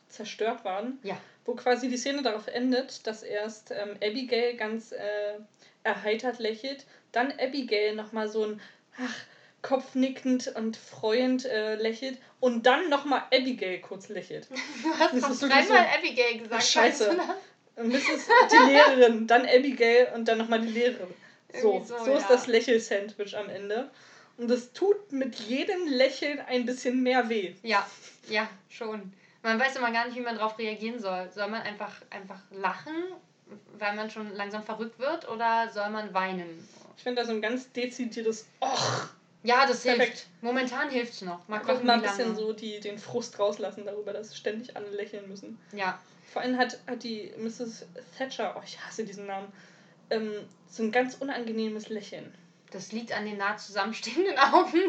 zerstört 0.10 0.66
waren. 0.66 1.00
Ja. 1.04 1.18
Wo 1.46 1.56
quasi 1.56 1.90
die 1.90 1.98
Szene 1.98 2.22
darauf 2.22 2.48
endet, 2.48 3.06
dass 3.08 3.24
erst 3.24 3.72
ähm, 3.72 3.96
Abigail 4.04 4.56
ganz 4.56 4.92
äh, 4.92 5.40
erheitert 5.84 6.40
lächelt, 6.40 6.86
dann 7.12 7.32
Abigail 7.40 7.96
nochmal 7.96 8.28
so 8.28 8.46
ein 8.46 8.62
ach, 8.98 9.16
kopfnickend 9.62 10.54
und 10.56 10.78
freuend 10.78 11.46
äh, 11.46 11.76
lächelt 11.76 12.18
und 12.40 12.66
dann 12.66 12.90
nochmal 12.90 13.24
Abigail 13.34 13.80
kurz 13.80 14.10
lächelt. 14.10 14.48
Du 14.84 15.00
hast 15.00 15.14
das 15.14 15.40
dreimal 15.40 15.66
so, 15.66 15.74
Abigail 15.74 16.40
gesagt. 16.40 16.64
Scheiße. 16.64 17.18
Und 17.76 17.94
das 17.94 18.02
ist 18.02 18.30
die 18.52 18.72
Lehrerin, 18.72 19.28
dann 19.28 19.46
Abigail 19.46 20.12
und 20.14 20.28
dann 20.28 20.38
nochmal 20.38 20.62
die 20.62 20.68
Lehrerin. 20.68 21.14
So, 21.54 21.84
so, 21.84 21.98
so, 22.06 22.14
ist 22.14 22.24
ja. 22.24 22.28
das 22.30 22.48
Lächel-Sandwich 22.48 23.36
am 23.38 23.50
Ende. 23.50 23.90
Und 24.38 24.50
es 24.52 24.72
tut 24.72 25.12
mit 25.12 25.36
jedem 25.36 25.88
Lächeln 25.88 26.40
ein 26.40 26.66
bisschen 26.66 27.04
mehr 27.04 27.28
weh. 27.28 27.56
Ja, 27.64 27.86
ja, 28.30 28.48
schon. 28.70 29.12
Man 29.42 29.60
weiß 29.60 29.76
immer 29.76 29.92
gar 29.92 30.06
nicht, 30.06 30.16
wie 30.16 30.22
man 30.22 30.36
darauf 30.36 30.58
reagieren 30.58 31.00
soll. 31.00 31.30
Soll 31.34 31.50
man 31.50 31.62
einfach, 31.62 31.94
einfach 32.10 32.40
lachen, 32.52 32.94
weil 33.78 33.96
man 33.96 34.10
schon 34.10 34.34
langsam 34.36 34.64
verrückt 34.64 35.00
wird, 35.00 35.28
oder 35.30 35.70
soll 35.74 35.90
man 35.90 36.14
weinen? 36.14 36.68
Ich 36.96 37.04
finde 37.04 37.22
da 37.22 37.28
so 37.28 37.34
ein 37.34 37.42
ganz 37.42 37.72
dezidiertes 37.72 38.48
Och. 38.62 39.10
Ja, 39.44 39.66
das 39.66 39.84
Perfekt. 39.84 40.08
hilft. 40.08 40.28
Momentan 40.42 40.90
hilft 40.90 41.14
es 41.14 41.22
noch. 41.22 41.48
Mal 41.48 41.60
gucken, 41.60 41.86
mal 41.86 41.94
ein 41.94 42.02
bisschen 42.02 42.36
so 42.36 42.52
die, 42.52 42.80
den 42.82 42.98
Frust 42.98 43.40
rauslassen 43.40 43.86
darüber, 43.86 44.12
dass 44.12 44.36
ständig 44.36 44.76
alle 44.76 44.90
lächeln 44.90 45.30
müssen. 45.30 45.58
Ja. 45.72 46.00
Vor 46.32 46.42
allem 46.42 46.58
hat, 46.58 46.78
hat 46.88 47.04
die 47.04 47.34
Mrs. 47.38 47.86
Thatcher, 48.18 48.56
oh, 48.58 48.62
ich 48.66 48.80
hasse 48.86 49.04
diesen 49.04 49.26
Namen, 49.26 49.48
ähm, 50.10 50.32
so 50.68 50.84
ein 50.84 50.92
ganz 50.92 51.16
unangenehmes 51.16 51.90
Lächeln. 51.90 52.34
Das 52.72 52.92
liegt 52.92 53.12
an 53.12 53.26
den 53.26 53.38
nah 53.38 53.58
zusammenstehenden 53.58 54.38
Augen. 54.54 54.80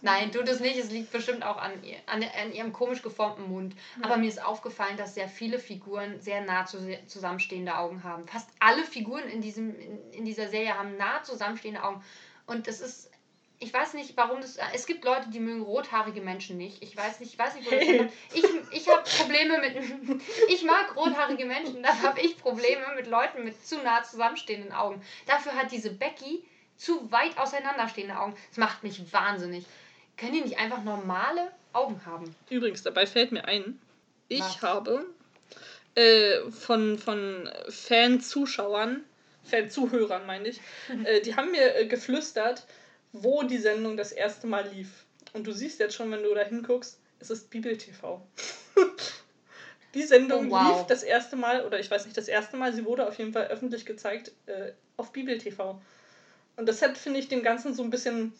Nein, 0.00 0.30
tut 0.30 0.48
es 0.48 0.60
nicht. 0.60 0.78
Es 0.78 0.90
liegt 0.90 1.10
bestimmt 1.10 1.44
auch 1.44 1.56
an, 1.56 1.82
ihr, 1.82 1.96
an, 2.06 2.22
an 2.22 2.52
ihrem 2.52 2.72
komisch 2.72 3.02
geformten 3.02 3.48
Mund. 3.48 3.74
Ja. 3.98 4.04
Aber 4.04 4.16
mir 4.16 4.28
ist 4.28 4.42
aufgefallen, 4.42 4.96
dass 4.96 5.14
sehr 5.14 5.28
viele 5.28 5.58
Figuren 5.58 6.20
sehr 6.20 6.40
nah 6.42 6.66
zu, 6.66 6.78
zusammenstehende 7.06 7.76
Augen 7.76 8.04
haben. 8.04 8.26
Fast 8.28 8.48
alle 8.60 8.84
Figuren 8.84 9.24
in, 9.28 9.40
diesem, 9.40 9.76
in, 9.78 10.12
in 10.12 10.24
dieser 10.24 10.48
Serie 10.48 10.78
haben 10.78 10.96
nah 10.96 11.22
zusammenstehende 11.24 11.82
Augen. 11.82 12.02
Und 12.46 12.68
das 12.68 12.80
ist 12.80 13.10
ich 13.60 13.72
weiß 13.72 13.94
nicht, 13.94 14.16
warum 14.16 14.40
das. 14.40 14.58
Es 14.72 14.86
gibt 14.86 15.04
Leute, 15.04 15.30
die 15.30 15.40
mögen 15.40 15.62
rothaarige 15.62 16.20
Menschen 16.20 16.56
nicht. 16.56 16.82
Ich 16.82 16.96
weiß 16.96 17.18
nicht, 17.20 17.32
ich 17.32 17.38
weiß 17.38 17.56
nicht, 17.56 17.66
wo 17.66 17.74
das 17.74 17.80
hey. 17.86 18.08
Ich, 18.32 18.44
ich 18.70 18.88
habe 18.88 19.02
Probleme 19.02 19.58
mit. 19.58 20.22
Ich 20.48 20.64
mag 20.64 20.96
rothaarige 20.96 21.44
Menschen, 21.44 21.82
da 21.82 21.96
habe 22.02 22.20
ich 22.20 22.38
Probleme 22.38 22.84
mit 22.96 23.06
Leuten 23.06 23.44
mit 23.44 23.64
zu 23.64 23.78
nah 23.78 24.02
zusammenstehenden 24.02 24.72
Augen. 24.72 25.02
Dafür 25.26 25.54
hat 25.54 25.72
diese 25.72 25.90
Becky 25.90 26.44
zu 26.76 27.10
weit 27.10 27.36
auseinanderstehende 27.36 28.18
Augen. 28.18 28.36
Das 28.50 28.58
macht 28.58 28.82
mich 28.82 29.12
wahnsinnig. 29.12 29.64
Können 30.16 30.32
die 30.32 30.40
nicht 30.40 30.58
einfach 30.58 30.82
normale 30.82 31.52
Augen 31.72 32.00
haben? 32.06 32.34
Übrigens, 32.50 32.82
dabei 32.82 33.06
fällt 33.06 33.32
mir 33.32 33.44
ein, 33.44 33.80
ich 34.28 34.40
Was? 34.40 34.62
habe 34.62 35.06
äh, 35.94 36.50
von, 36.50 36.98
von 36.98 37.48
Fan-Zuschauern, 37.68 39.04
Fan-Zuhörern 39.44 40.26
meine 40.26 40.48
ich, 40.48 40.60
äh, 41.04 41.20
die 41.20 41.36
haben 41.36 41.50
mir 41.50 41.76
äh, 41.76 41.86
geflüstert, 41.86 42.66
wo 43.12 43.42
die 43.42 43.58
Sendung 43.58 43.96
das 43.96 44.12
erste 44.12 44.46
Mal 44.46 44.68
lief. 44.68 45.04
Und 45.32 45.46
du 45.46 45.52
siehst 45.52 45.80
jetzt 45.80 45.94
schon, 45.94 46.10
wenn 46.10 46.22
du 46.22 46.34
da 46.34 46.42
hinguckst, 46.42 46.98
es 47.20 47.30
ist 47.30 47.50
Bibel 47.50 47.76
TV. 47.76 48.26
die 49.94 50.02
Sendung 50.02 50.48
oh, 50.48 50.50
wow. 50.50 50.78
lief 50.78 50.86
das 50.86 51.02
erste 51.02 51.36
Mal, 51.36 51.64
oder 51.64 51.80
ich 51.80 51.90
weiß 51.90 52.04
nicht 52.04 52.16
das 52.16 52.28
erste 52.28 52.56
Mal, 52.56 52.72
sie 52.72 52.84
wurde 52.84 53.06
auf 53.06 53.18
jeden 53.18 53.32
Fall 53.32 53.46
öffentlich 53.46 53.86
gezeigt 53.86 54.32
äh, 54.46 54.72
auf 54.96 55.12
Bibel 55.12 55.38
TV. 55.38 55.80
Und 56.56 56.66
das 56.66 56.82
hat, 56.82 56.96
finde 56.98 57.20
ich, 57.20 57.28
dem 57.28 57.42
Ganzen 57.42 57.74
so 57.74 57.82
ein 57.82 57.90
bisschen 57.90 58.32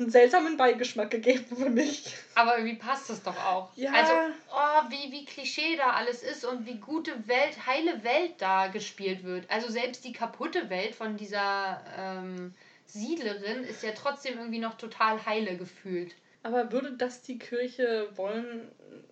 einen 0.00 0.10
seltsamen 0.10 0.56
Beigeschmack 0.56 1.10
gegeben 1.10 1.56
für 1.56 1.68
mich. 1.68 2.14
Aber 2.34 2.56
irgendwie 2.56 2.76
passt 2.76 3.10
das 3.10 3.22
doch 3.22 3.36
auch. 3.44 3.70
Ja. 3.76 3.92
Also, 3.92 4.12
oh, 4.50 4.90
wie, 4.90 5.12
wie 5.12 5.24
Klischee 5.24 5.76
da 5.76 5.90
alles 5.90 6.22
ist 6.22 6.44
und 6.44 6.66
wie 6.66 6.78
gute 6.78 7.28
Welt, 7.28 7.66
heile 7.66 8.02
Welt 8.02 8.34
da 8.38 8.68
gespielt 8.68 9.24
wird. 9.24 9.48
Also 9.50 9.70
selbst 9.70 10.04
die 10.04 10.12
kaputte 10.12 10.70
Welt 10.70 10.94
von 10.94 11.16
dieser 11.16 11.84
ähm, 11.96 12.54
Siedlerin 12.92 13.64
ist 13.64 13.82
ja 13.82 13.92
trotzdem 13.92 14.38
irgendwie 14.38 14.58
noch 14.58 14.76
total 14.76 15.24
heile 15.24 15.56
gefühlt. 15.56 16.14
Aber 16.42 16.72
würde 16.72 16.92
das 16.92 17.22
die 17.22 17.38
Kirche 17.38 18.08
wollen? 18.16 18.70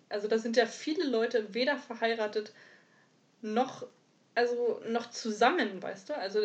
Also 0.09 0.29
da 0.29 0.39
sind 0.39 0.57
ja 0.57 0.67
viele 0.67 1.07
Leute 1.07 1.55
weder 1.55 1.77
verheiratet 1.77 2.53
noch 3.43 3.87
also 4.39 4.81
noch 4.87 5.11
zusammen, 5.11 5.83
weißt 5.83 6.11
du? 6.11 6.17
Also 6.17 6.39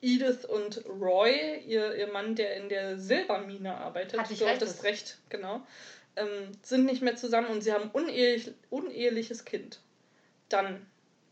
Edith 0.00 0.44
und 0.46 0.82
Roy, 0.86 1.60
ihr, 1.66 1.94
ihr 1.94 2.06
Mann, 2.08 2.34
der 2.34 2.56
in 2.56 2.68
der 2.68 2.98
Silbermine 2.98 3.76
arbeitet, 3.76 4.18
Hatte 4.18 4.32
ich 4.32 4.38
so 4.38 4.46
recht, 4.46 4.62
das 4.62 4.82
Recht, 4.82 5.18
genau, 5.28 5.60
ähm, 6.16 6.50
sind 6.62 6.86
nicht 6.86 7.02
mehr 7.02 7.14
zusammen 7.14 7.48
und 7.48 7.60
sie 7.60 7.72
haben 7.72 7.90
unehelich, 7.92 8.52
uneheliches 8.70 9.44
Kind. 9.44 9.80
Dann 10.48 10.86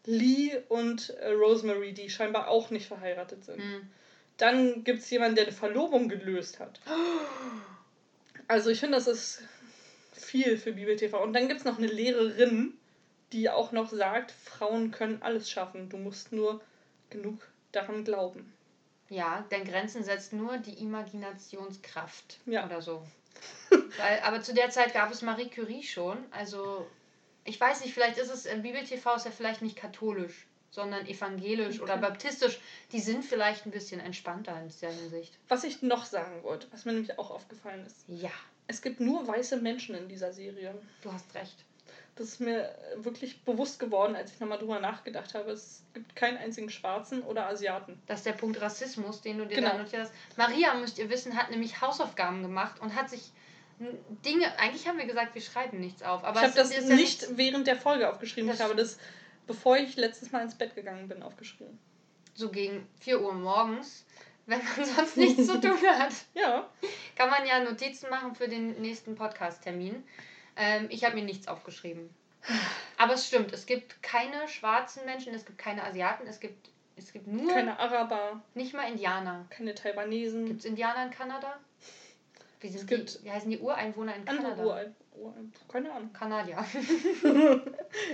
Lee 0.05 0.61
und 0.69 1.11
äh, 1.11 1.31
Rosemary, 1.31 1.95
die 1.95 2.11
scheinbar 2.11 2.49
auch 2.49 2.71
nicht 2.71 2.87
verheiratet 2.87 3.45
sind. 3.45 3.59
Hm. 3.59 3.91
Dann 4.41 4.85
gibt 4.85 5.01
es 5.01 5.11
jemanden, 5.11 5.37
der 5.37 5.45
eine 5.45 5.53
Verlobung 5.53 6.09
gelöst 6.09 6.61
hat. 6.61 6.81
Also 8.49 8.71
ich 8.71 8.81
finde, 8.81 8.97
das 8.97 9.07
ist 9.07 9.43
viel 10.13 10.57
für 10.57 10.73
Bibel 10.73 10.97
TV. 10.97 11.23
Und 11.23 11.35
dann 11.35 11.47
gibt 11.47 11.61
es 11.61 11.67
noch 11.67 11.77
eine 11.77 11.87
Lehrerin, 11.87 12.73
die 13.33 13.51
auch 13.51 13.73
noch 13.73 13.91
sagt, 13.91 14.31
Frauen 14.31 14.93
können 14.93 15.21
alles 15.21 15.51
schaffen. 15.51 15.91
Du 15.91 15.99
musst 15.99 16.33
nur 16.33 16.63
genug 17.11 17.47
daran 17.73 18.03
glauben. 18.03 18.53
Ja, 19.11 19.45
denn 19.51 19.65
Grenzen 19.65 20.05
setzt 20.05 20.33
nur 20.33 20.57
die 20.57 20.81
Imaginationskraft 20.83 22.39
ja. 22.47 22.65
oder 22.65 22.81
so. 22.81 23.07
Weil, 23.71 24.21
aber 24.23 24.41
zu 24.41 24.55
der 24.55 24.71
Zeit 24.71 24.95
gab 24.95 25.13
es 25.13 25.21
Marie 25.21 25.51
Curie 25.51 25.83
schon. 25.83 26.17
Also, 26.31 26.87
ich 27.45 27.61
weiß 27.61 27.83
nicht, 27.83 27.93
vielleicht 27.93 28.17
ist 28.17 28.31
es, 28.31 28.45
Bibel 28.63 28.83
TV 28.85 29.15
ist 29.17 29.27
ja 29.27 29.33
vielleicht 29.33 29.61
nicht 29.61 29.77
katholisch 29.77 30.47
sondern 30.71 31.07
evangelisch 31.07 31.77
okay. 31.77 31.85
oder 31.85 31.97
baptistisch, 31.97 32.61
die 32.93 33.01
sind 33.01 33.25
vielleicht 33.25 33.67
ein 33.67 33.71
bisschen 33.71 34.01
entspannter 34.01 34.61
in 34.61 34.73
der 34.81 34.93
Hinsicht. 34.93 35.37
Was 35.49 35.65
ich 35.65 35.83
noch 35.83 36.05
sagen 36.05 36.43
wollte, 36.43 36.69
was 36.71 36.85
mir 36.85 36.93
nämlich 36.93 37.19
auch 37.19 37.31
aufgefallen 37.31 37.85
ist. 37.87 38.05
Ja. 38.09 38.31
Es 38.67 38.83
gibt 38.83 39.01
nur 39.01 39.27
weiße 39.27 39.57
Menschen 39.57 39.97
in 39.97 40.09
dieser 40.09 40.33
Serie. 40.33 40.75
Du 41.03 41.13
hast 41.13 41.35
recht. 41.35 41.65
Das 42.15 42.29
ist 42.29 42.41
mir 42.41 42.73
wirklich 42.97 43.43
bewusst 43.45 43.81
geworden, 43.81 44.15
als 44.15 44.33
ich 44.33 44.41
nochmal 44.41 44.59
drüber 44.59 44.79
nachgedacht 44.79 45.35
habe. 45.35 45.51
Es 45.51 45.83
gibt 45.95 46.15
keinen 46.15 46.37
einzigen 46.37 46.71
Schwarzen 46.71 47.23
oder 47.23 47.49
Asiaten. 47.49 48.01
Das 48.07 48.21
ist 48.21 48.27
der 48.27 48.33
Punkt 48.33 48.61
Rassismus, 48.61 49.23
den 49.23 49.39
du 49.39 49.47
dir 49.47 49.57
genau. 49.57 49.71
da 49.71 49.79
notiert 49.79 50.03
hast. 50.03 50.13
Maria, 50.37 50.75
müsst 50.75 50.99
ihr 50.99 51.09
wissen, 51.11 51.37
hat 51.37 51.51
nämlich 51.51 51.81
Hausaufgaben 51.81 52.43
gemacht 52.43 52.81
und 52.81 52.95
hat 52.95 53.11
sich 53.11 53.33
Dinge, 54.25 54.59
eigentlich 54.59 54.87
haben 54.87 54.99
wir 54.99 55.07
gesagt, 55.07 55.35
wir 55.35 55.41
schreiben 55.41 55.81
nichts 55.81 56.03
auf. 56.03 56.23
Aber 56.23 56.41
ich 56.41 56.47
habe 56.47 56.55
das 56.55 56.89
nicht 56.89 57.39
während 57.39 57.67
der 57.67 57.77
Folge 57.77 58.11
aufgeschrieben. 58.11 58.51
ich 58.53 58.61
habe 58.61 58.77
das 58.77 58.99
bevor 59.51 59.77
ich 59.77 59.97
letztes 59.97 60.31
Mal 60.31 60.43
ins 60.43 60.55
Bett 60.55 60.77
gegangen 60.77 61.09
bin, 61.09 61.25
aufgeschrieben. 61.25 61.77
So 62.35 62.51
gegen 62.51 62.87
4 63.01 63.21
Uhr 63.21 63.35
morgens, 63.35 64.07
wenn 64.47 64.61
man 64.61 64.85
sonst 64.97 65.17
nichts 65.17 65.45
zu 65.45 65.61
tun 65.61 65.77
hat. 65.89 66.13
Ja. 66.35 66.71
Kann 67.17 67.31
man 67.31 67.45
ja 67.45 67.59
Notizen 67.59 68.11
machen 68.11 68.37
für 68.37 68.47
den 68.47 68.81
nächsten 68.81 69.17
Podcast-Termin. 69.17 70.05
Ähm, 70.55 70.87
ich 70.89 71.03
habe 71.03 71.17
mir 71.17 71.25
nichts 71.25 71.49
aufgeschrieben. 71.49 72.11
Aber 72.97 73.15
es 73.15 73.27
stimmt, 73.27 73.53
es 73.53 73.67
gibt 73.67 74.01
keine 74.05 74.47
schwarzen 74.47 75.05
Menschen, 75.05 75.35
es 75.35 75.45
gibt 75.45 75.59
keine 75.59 75.83
Asiaten, 75.83 76.29
es 76.29 76.39
gibt, 76.39 76.71
es 76.95 77.13
gibt 77.13 77.27
nur. 77.27 77.53
Keine 77.53 77.77
Araber. 77.81 78.41
Nicht 78.55 78.73
mal 78.73 78.89
Indianer. 78.89 79.47
Keine 79.51 79.75
Taiwanesen. 79.75 80.47
Gibt 80.47 80.61
es 80.61 80.65
Indianer 80.65 81.07
in 81.07 81.11
Kanada? 81.11 81.59
Wie, 82.61 82.69
sind 82.69 82.83
Es 82.83 82.87
gibt 82.87 83.21
die, 83.21 83.25
wie 83.25 83.33
heißen 83.33 83.51
die 83.51 83.59
Ureinwohner 83.59 84.15
in 84.15 84.29
andere 84.29 84.51
Kanada? 84.51 84.65
Urein, 84.65 84.87
Urein, 84.87 84.95
keine 85.69 85.93
Ahnung. 85.93 86.13
Kanadier. 86.13 86.65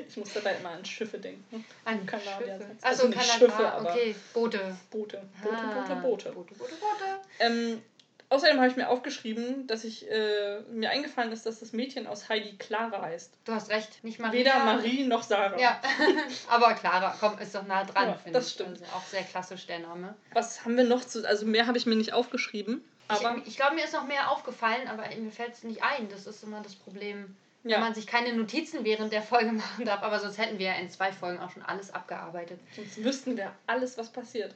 Ich 0.09 0.16
muss 0.16 0.33
dabei 0.33 0.55
immer 0.57 0.71
an 0.71 0.85
Schiffe 0.85 1.19
denken. 1.19 1.64
An 1.85 2.07
Kanadier. 2.07 2.59
Schiffe. 2.59 2.71
Also 2.83 3.05
Achso, 3.05 3.09
nicht 3.09 3.19
Kanada. 3.19 3.38
Schiffe, 3.38 3.66
ah, 3.66 3.77
aber 3.79 3.90
okay, 3.90 4.14
Boote. 4.33 4.77
Boote. 4.90 5.23
Boote, 5.42 5.57
Ah, 5.57 5.73
Boote, 5.75 5.97
Boote. 6.01 6.33
Boote, 6.33 6.55
Boote, 6.55 6.75
Boote. 6.75 7.21
Ähm, 7.40 7.83
außerdem 8.31 8.57
habe 8.59 8.69
ich 8.69 8.77
mir 8.77 8.88
aufgeschrieben, 8.88 9.66
dass 9.66 9.85
ich 9.85 10.11
äh, 10.11 10.61
mir 10.71 10.90
eingefallen 10.90 11.31
ist, 11.33 11.45
dass 11.47 11.61
das 11.61 11.73
Mädchen 11.73 12.07
aus 12.07 12.29
Heidi 12.29 12.57
Clara 12.57 13.03
heißt. 13.03 13.35
Du 13.45 13.53
hast 13.53 13.69
recht, 13.71 14.03
nicht 14.03 14.19
Maria. 14.19 14.38
Weder 14.40 14.64
Marie 14.64 15.05
noch 15.05 15.23
Sarah. 15.23 15.59
Ja, 15.61 15.81
aber 16.49 16.75
Clara, 16.75 17.14
komm, 17.21 17.38
ist 17.38 17.55
doch 17.55 17.66
nah 17.66 17.85
dran, 17.85 18.09
Ja, 18.09 18.14
finde 18.14 18.38
das 18.38 18.49
ich. 18.49 18.55
stimmt. 18.55 18.81
Also 18.81 18.85
auch 18.97 19.05
sehr 19.05 19.23
klassisch 19.25 19.66
der 19.66 19.81
Name. 19.81 20.14
Was 20.33 20.64
haben 20.64 20.77
wir 20.77 20.85
noch 20.85 21.05
zu. 21.05 21.27
Also 21.29 21.45
mehr 21.47 21.66
habe 21.66 21.77
ich 21.79 21.87
mir 21.87 21.97
nicht 21.97 22.12
aufgeschrieben. 22.14 22.83
Aber 23.09 23.37
ich 23.38 23.49
ich 23.49 23.57
glaube, 23.57 23.75
mir 23.75 23.85
ist 23.85 23.92
noch 23.92 24.07
mehr 24.07 24.31
aufgefallen, 24.31 24.88
aber 24.88 25.05
mir 25.16 25.31
fällt 25.31 25.55
es 25.55 25.64
nicht 25.64 25.83
ein. 25.83 26.09
Das 26.09 26.27
ist 26.27 26.42
immer 26.42 26.61
das 26.62 26.75
Problem, 26.75 27.37
wenn 27.62 27.71
ja, 27.71 27.79
man 27.81 27.95
sich 27.95 28.07
keine 28.07 28.33
Notizen 28.35 28.85
während 28.85 29.12
der 29.12 29.23
Folge 29.23 29.53
machen 29.53 29.85
darf. 29.85 30.03
Aber 30.03 30.19
sonst 30.21 30.38
hätten 30.38 30.59
wir 30.59 30.66
ja 30.66 30.75
in 30.75 30.90
zwei 30.90 31.12
Folgen 31.12 31.40
auch 31.40 31.51
schon 31.51 31.62
alles 31.62 31.92
abgearbeitet. 31.92 32.61
sonst 32.75 33.03
wüssten 33.03 33.37
wir 33.37 33.53
alles, 33.66 33.97
was 33.99 34.12
passiert. 34.12 34.55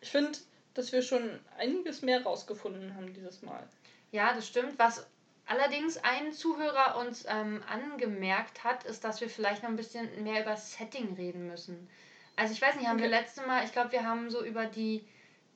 Ich 0.00 0.10
finde, 0.10 0.38
dass 0.74 0.92
wir 0.92 1.02
schon 1.02 1.38
einiges 1.58 2.02
mehr 2.02 2.22
rausgefunden 2.22 2.94
haben 2.96 3.12
dieses 3.14 3.42
Mal. 3.42 3.68
Ja, 4.10 4.32
das 4.34 4.46
stimmt. 4.48 4.78
Was 4.78 5.06
allerdings 5.46 5.98
ein 5.98 6.32
Zuhörer 6.32 6.96
uns 6.98 7.24
ähm, 7.28 7.62
angemerkt 7.68 8.64
hat, 8.64 8.84
ist, 8.84 9.04
dass 9.04 9.20
wir 9.20 9.28
vielleicht 9.28 9.62
noch 9.62 9.70
ein 9.70 9.76
bisschen 9.76 10.22
mehr 10.22 10.42
über 10.42 10.56
Setting 10.56 11.14
reden 11.14 11.46
müssen. 11.46 11.88
Also 12.36 12.54
ich 12.54 12.62
weiß 12.62 12.76
nicht, 12.76 12.86
haben 12.88 12.98
wir 12.98 13.06
Okay. 13.06 13.16
letzte 13.20 13.46
Mal, 13.46 13.64
ich 13.64 13.72
glaube, 13.72 13.92
wir 13.92 14.04
haben 14.06 14.30
so 14.30 14.42
über 14.44 14.64
die, 14.66 15.04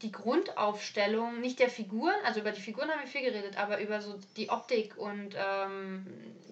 die 0.02 0.12
Grundaufstellung, 0.12 1.40
nicht 1.40 1.58
der 1.58 1.70
Figuren, 1.70 2.14
also 2.24 2.40
über 2.40 2.52
die 2.52 2.60
Figuren 2.60 2.90
haben 2.90 3.00
wir 3.00 3.06
viel 3.06 3.22
geredet, 3.22 3.58
aber 3.58 3.80
über 3.80 4.00
so 4.02 4.18
die 4.36 4.50
Optik 4.50 4.96
und 4.98 5.34
ähm, 5.36 6.06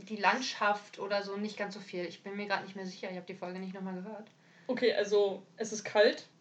die 0.08 0.16
Landschaft 0.16 0.98
oder 0.98 1.22
so 1.22 1.36
nicht 1.36 1.58
ganz 1.58 1.74
so 1.74 1.80
viel. 1.80 2.04
Ich 2.06 2.22
bin 2.22 2.36
mir 2.36 2.46
gerade 2.46 2.64
nicht 2.64 2.76
mehr 2.76 2.86
sicher, 2.86 3.08
ich 3.10 3.16
habe 3.16 3.26
die 3.26 3.34
Folge 3.34 3.58
nicht 3.58 3.74
nochmal 3.74 3.94
gehört. 3.94 4.28
Okay, 4.66 4.94
also 4.94 5.42
es 5.56 5.72
ist 5.72 5.84
kalt. 5.84 6.26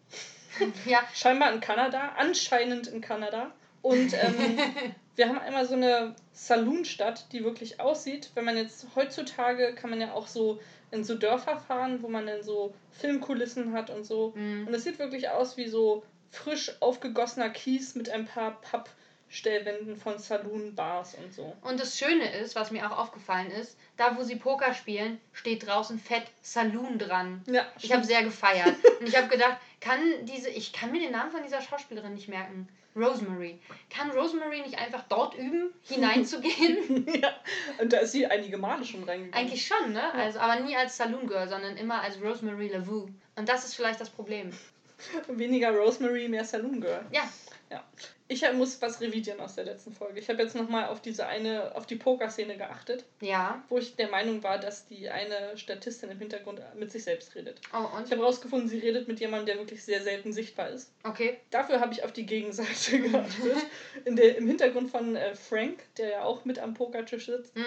Ja, 0.86 1.00
Scheinbar 1.12 1.52
in 1.52 1.60
Kanada, 1.60 2.12
anscheinend 2.16 2.86
in 2.86 3.00
Kanada. 3.00 3.50
Und 3.82 4.14
ähm, 4.14 4.58
wir 5.16 5.28
haben 5.28 5.40
einmal 5.40 5.66
so 5.66 5.74
eine 5.74 6.14
Saloonstadt, 6.32 7.32
die 7.32 7.42
wirklich 7.42 7.80
aussieht. 7.80 8.30
Wenn 8.34 8.44
man 8.44 8.56
jetzt 8.56 8.86
heutzutage 8.94 9.74
kann 9.74 9.90
man 9.90 10.00
ja 10.00 10.12
auch 10.12 10.28
so 10.28 10.60
in 10.92 11.02
so 11.02 11.16
Dörfer 11.16 11.58
fahren, 11.58 12.02
wo 12.02 12.08
man 12.08 12.26
dann 12.26 12.44
so 12.44 12.72
Filmkulissen 12.92 13.72
hat 13.72 13.90
und 13.90 14.04
so. 14.04 14.32
mm, 14.36 14.68
Und 14.68 14.74
es 14.74 14.84
sieht 14.84 15.00
wirklich 15.00 15.28
aus 15.28 15.56
wie 15.56 15.68
so 15.68 16.04
frisch 16.34 16.72
aufgegossener 16.80 17.50
Kies 17.50 17.94
mit 17.94 18.10
ein 18.10 18.26
paar 18.26 18.60
Pappstellwänden 18.60 19.96
von 19.96 20.18
Saloon-Bars 20.18 21.14
und 21.16 21.32
so. 21.32 21.56
Und 21.62 21.80
das 21.80 21.98
Schöne 21.98 22.30
ist, 22.38 22.56
was 22.56 22.70
mir 22.70 22.90
auch 22.90 22.98
aufgefallen 22.98 23.50
ist, 23.50 23.78
da 23.96 24.16
wo 24.16 24.22
sie 24.22 24.36
Poker 24.36 24.74
spielen, 24.74 25.20
steht 25.32 25.66
draußen 25.66 25.98
fett 25.98 26.24
Saloon 26.42 26.98
dran. 26.98 27.42
Ja, 27.46 27.66
Ich 27.80 27.92
habe 27.92 28.04
sehr 28.04 28.22
gefeiert. 28.22 28.76
Und 29.00 29.08
ich 29.08 29.16
habe 29.16 29.28
gedacht, 29.28 29.58
kann 29.80 30.00
diese, 30.22 30.50
ich 30.50 30.72
kann 30.72 30.92
mir 30.92 31.00
den 31.00 31.12
Namen 31.12 31.30
von 31.30 31.42
dieser 31.42 31.60
Schauspielerin 31.60 32.14
nicht 32.14 32.28
merken. 32.28 32.68
Rosemary. 32.96 33.58
Kann 33.90 34.10
Rosemary 34.12 34.60
nicht 34.60 34.78
einfach 34.78 35.02
dort 35.08 35.34
üben, 35.34 35.72
hineinzugehen? 35.82 37.06
ja, 37.20 37.34
und 37.80 37.92
da 37.92 37.98
ist 37.98 38.12
sie 38.12 38.26
einige 38.26 38.56
Male 38.56 38.84
schon 38.84 39.02
reingegangen. 39.02 39.34
Eigentlich 39.34 39.66
schon, 39.66 39.92
ne? 39.92 40.12
Also, 40.14 40.38
aber 40.38 40.60
nie 40.60 40.76
als 40.76 40.96
Saloon 40.96 41.26
Girl, 41.26 41.48
sondern 41.48 41.76
immer 41.76 42.00
als 42.00 42.20
Rosemary 42.22 42.68
LaVue. 42.68 43.08
Und 43.36 43.48
das 43.48 43.64
ist 43.64 43.74
vielleicht 43.74 44.00
das 44.00 44.10
Problem. 44.10 44.52
Weniger 45.28 45.70
Rosemary, 45.70 46.28
mehr 46.28 46.44
Saloon 46.44 46.80
Girl. 46.80 47.04
Ja. 47.12 47.22
Ja. 47.70 47.82
Ich 48.28 48.42
muss 48.52 48.80
was 48.80 49.00
revidieren 49.00 49.40
aus 49.40 49.54
der 49.56 49.64
letzten 49.64 49.92
Folge. 49.92 50.18
Ich 50.20 50.28
habe 50.28 50.42
jetzt 50.42 50.54
nochmal 50.54 50.86
auf 50.88 51.00
diese 51.02 51.26
eine, 51.26 51.74
auf 51.74 51.86
die 51.86 51.96
Pokerszene 51.96 52.56
geachtet, 52.56 53.04
Ja. 53.20 53.62
wo 53.68 53.78
ich 53.78 53.96
der 53.96 54.08
Meinung 54.08 54.42
war, 54.42 54.58
dass 54.58 54.86
die 54.86 55.10
eine 55.10 55.56
Statistin 55.58 56.10
im 56.10 56.18
Hintergrund 56.18 56.60
mit 56.76 56.90
sich 56.92 57.04
selbst 57.04 57.34
redet. 57.34 57.60
Oh, 57.72 57.78
Ich 57.78 57.98
und? 57.98 58.10
habe 58.10 58.16
herausgefunden, 58.16 58.68
sie 58.68 58.78
redet 58.78 59.08
mit 59.08 59.20
jemandem, 59.20 59.46
der 59.46 59.56
wirklich 59.58 59.82
sehr 59.84 60.02
selten 60.02 60.32
sichtbar 60.32 60.70
ist. 60.70 60.90
Okay. 61.02 61.38
Dafür 61.50 61.80
habe 61.80 61.92
ich 61.92 62.02
auf 62.04 62.12
die 62.12 62.24
Gegenseite 62.26 62.98
geachtet. 63.00 63.56
In 64.04 64.16
der, 64.16 64.36
Im 64.36 64.46
Hintergrund 64.46 64.90
von 64.90 65.16
äh, 65.16 65.34
Frank, 65.34 65.80
der 65.98 66.08
ja 66.10 66.22
auch 66.24 66.44
mit 66.44 66.58
am 66.58 66.74
Pokertisch 66.74 67.26
sitzt, 67.26 67.54
Mhm. 67.56 67.62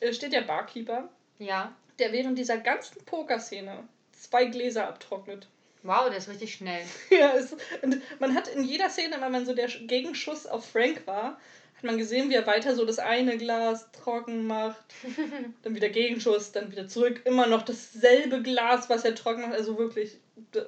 äh, 0.00 0.12
steht 0.12 0.32
der 0.32 0.42
Barkeeper, 0.42 1.08
Ja. 1.38 1.74
der 1.98 2.12
während 2.12 2.38
dieser 2.38 2.58
ganzen 2.58 3.02
Pokerszene 3.04 3.84
zwei 4.12 4.46
Gläser 4.46 4.88
abtrocknet. 4.88 5.46
Wow, 5.84 6.08
der 6.08 6.18
ist 6.18 6.28
richtig 6.28 6.54
schnell. 6.54 6.82
Ja, 7.10 7.34
es, 7.36 7.54
und 7.82 8.00
man 8.18 8.34
hat 8.34 8.48
in 8.48 8.64
jeder 8.64 8.88
Szene, 8.90 9.16
wenn 9.20 9.30
man 9.32 9.46
so 9.46 9.54
der 9.54 9.68
Sch- 9.68 9.86
Gegenschuss 9.86 10.46
auf 10.46 10.66
Frank 10.68 11.06
war, 11.06 11.38
hat 11.76 11.84
man 11.84 11.98
gesehen, 11.98 12.30
wie 12.30 12.34
er 12.34 12.46
weiter 12.46 12.74
so 12.74 12.84
das 12.86 12.98
eine 12.98 13.36
Glas 13.36 13.90
trocken 13.92 14.46
macht, 14.46 14.82
dann 15.62 15.74
wieder 15.74 15.90
Gegenschuss, 15.90 16.52
dann 16.52 16.72
wieder 16.72 16.88
zurück, 16.88 17.20
immer 17.26 17.46
noch 17.46 17.62
dasselbe 17.62 18.40
Glas, 18.42 18.88
was 18.88 19.04
er 19.04 19.14
trocken 19.14 19.42
macht. 19.42 19.52
Also 19.52 19.76
wirklich, 19.76 20.16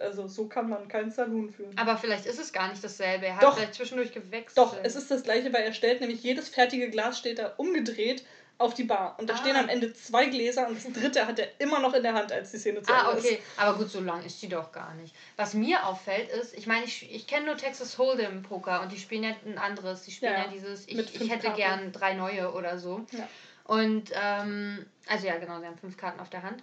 also 0.00 0.26
so 0.28 0.46
kann 0.46 0.68
man 0.68 0.86
keinen 0.88 1.10
Saloon 1.10 1.50
führen. 1.50 1.72
Aber 1.76 1.96
vielleicht 1.96 2.26
ist 2.26 2.38
es 2.38 2.52
gar 2.52 2.68
nicht 2.68 2.84
dasselbe. 2.84 3.26
Er 3.26 3.36
hat 3.36 3.42
Doch. 3.42 3.56
vielleicht 3.56 3.74
zwischendurch 3.74 4.12
gewechselt. 4.12 4.58
Doch, 4.58 4.76
es 4.82 4.96
ist 4.96 5.10
das 5.10 5.22
gleiche, 5.22 5.50
weil 5.52 5.62
er 5.64 5.72
stellt 5.72 6.00
nämlich 6.02 6.22
jedes 6.22 6.48
fertige 6.50 6.90
Glas 6.90 7.18
steht 7.18 7.38
da 7.38 7.54
umgedreht 7.56 8.22
auf 8.58 8.72
die 8.74 8.84
Bar. 8.84 9.16
Und 9.18 9.28
da 9.28 9.34
Ah. 9.34 9.36
stehen 9.36 9.56
am 9.56 9.68
Ende 9.68 9.92
zwei 9.92 10.26
Gläser 10.26 10.66
und 10.68 10.76
das 10.82 10.92
dritte 10.92 11.26
hat 11.26 11.38
er 11.38 11.48
immer 11.60 11.78
noch 11.78 11.92
in 11.92 12.02
der 12.02 12.14
Hand, 12.14 12.32
als 12.32 12.52
die 12.52 12.58
Szene 12.58 12.80
zu 12.82 12.92
Ah, 12.92 13.10
Ende 13.10 13.18
ist. 13.20 13.24
okay. 13.26 13.42
Aber 13.58 13.76
gut, 13.78 13.90
so 13.90 14.00
lang 14.00 14.24
ist 14.24 14.40
die 14.40 14.48
doch 14.48 14.72
gar 14.72 14.94
nicht. 14.94 15.14
Was 15.36 15.52
mir 15.54 15.86
auffällt 15.86 16.30
ist, 16.30 16.54
ich 16.54 16.66
meine, 16.66 16.84
ich, 16.86 17.12
ich 17.14 17.26
kenne 17.26 17.46
nur 17.46 17.56
Texas 17.56 17.98
Hold'em 17.98 18.42
Poker 18.42 18.80
und 18.82 18.92
die 18.92 18.98
spielen 18.98 19.24
ja 19.24 19.30
ein 19.44 19.58
anderes. 19.58 20.02
Die 20.04 20.10
spielen 20.10 20.32
Ja, 20.32 20.44
ja, 20.44 20.48
dieses, 20.48 20.86
ich, 20.88 20.98
ich 21.20 21.30
hätte 21.30 21.48
Karten. 21.48 21.56
gern 21.56 21.92
drei 21.92 22.14
neue 22.14 22.52
oder 22.52 22.78
so. 22.78 23.04
Ja. 23.12 23.28
Und, 23.64 24.10
ähm, 24.14 24.86
also 25.08 25.26
ja, 25.26 25.36
genau, 25.38 25.58
sie 25.60 25.66
haben 25.66 25.76
fünf 25.78 25.96
Karten 25.96 26.20
auf 26.20 26.30
der 26.30 26.42
Hand. 26.42 26.62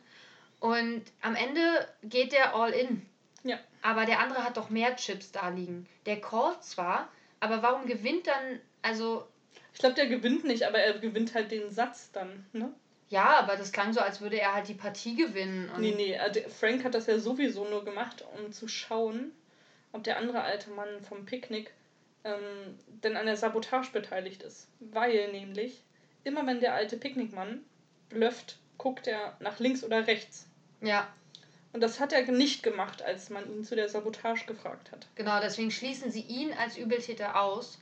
Und 0.59 1.03
am 1.21 1.35
Ende 1.35 1.87
geht 2.03 2.31
der 2.31 2.55
all 2.55 2.71
in. 2.71 3.05
Ja. 3.43 3.59
Aber 3.81 4.05
der 4.05 4.19
andere 4.19 4.43
hat 4.45 4.55
doch 4.57 4.69
mehr 4.69 4.95
Chips 4.95 5.31
da 5.33 5.49
liegen. 5.49 5.85
Der 6.05 6.21
callt 6.21 6.63
zwar, 6.63 7.09
aber 7.41 7.61
warum 7.61 7.85
gewinnt 7.85 8.25
dann, 8.27 8.59
also, 8.81 9.27
Ich 9.73 9.79
glaube, 9.79 9.95
der 9.95 10.07
gewinnt 10.07 10.43
nicht, 10.43 10.63
aber 10.63 10.79
er 10.79 10.99
gewinnt 10.99 11.33
halt 11.33 11.51
den 11.51 11.71
Satz 11.71 12.11
dann, 12.11 12.45
ne? 12.53 12.71
ja, 13.09 13.37
aber 13.37 13.55
das 13.57 13.71
klang 13.71 13.93
so, 13.93 13.99
als 13.99 14.21
würde 14.21 14.39
er 14.39 14.55
halt 14.55 14.67
die 14.67 14.73
Partie 14.73 15.15
gewinnen. 15.15 15.69
Und 15.69 15.81
Nee, 15.81 15.93
nee, 15.95 16.17
also 16.17 16.39
Frank 16.49 16.83
hat 16.83 16.95
das 16.95 17.05
ja 17.05 17.19
sowieso 17.19 17.63
nur 17.65 17.85
gemacht, 17.85 18.25
um 18.37 18.51
zu 18.51 18.67
schauen, 18.67 19.31
ob 19.91 20.03
der 20.03 20.17
andere 20.17 20.41
alte 20.41 20.71
Mann 20.71 21.01
vom 21.07 21.25
Picknick 21.25 21.71
ähm, 22.23 22.77
denn 23.03 23.15
an 23.15 23.27
der 23.27 23.37
Sabotage 23.37 23.91
beteiligt 23.91 24.41
ist. 24.41 24.67
Weil 24.79 25.31
nämlich, 25.31 25.83
immer 26.23 26.47
wenn 26.47 26.59
der 26.59 26.73
alte 26.73 26.97
Picknickmann 26.97 27.61
blufft, 28.09 28.57
guckt 28.79 29.05
er 29.05 29.37
nach 29.39 29.59
links 29.59 29.83
oder 29.83 30.07
rechts. 30.07 30.47
Ja, 30.81 31.07
Und 31.71 31.81
das 31.81 31.99
hat 31.99 32.13
er 32.13 32.23
nicht 32.31 32.63
gemacht, 32.63 33.03
als 33.03 33.29
man 33.29 33.47
ihn 33.47 33.63
zu 33.63 33.75
der 33.75 33.89
Sabotage 33.89 34.45
gefragt 34.45 34.91
hat. 34.91 35.07
Genau, 35.15 35.39
deswegen 35.39 35.69
schließen 35.71 36.11
sie 36.11 36.21
ihn 36.21 36.51
als 36.53 36.77
Übeltäter 36.77 37.39
aus. 37.39 37.79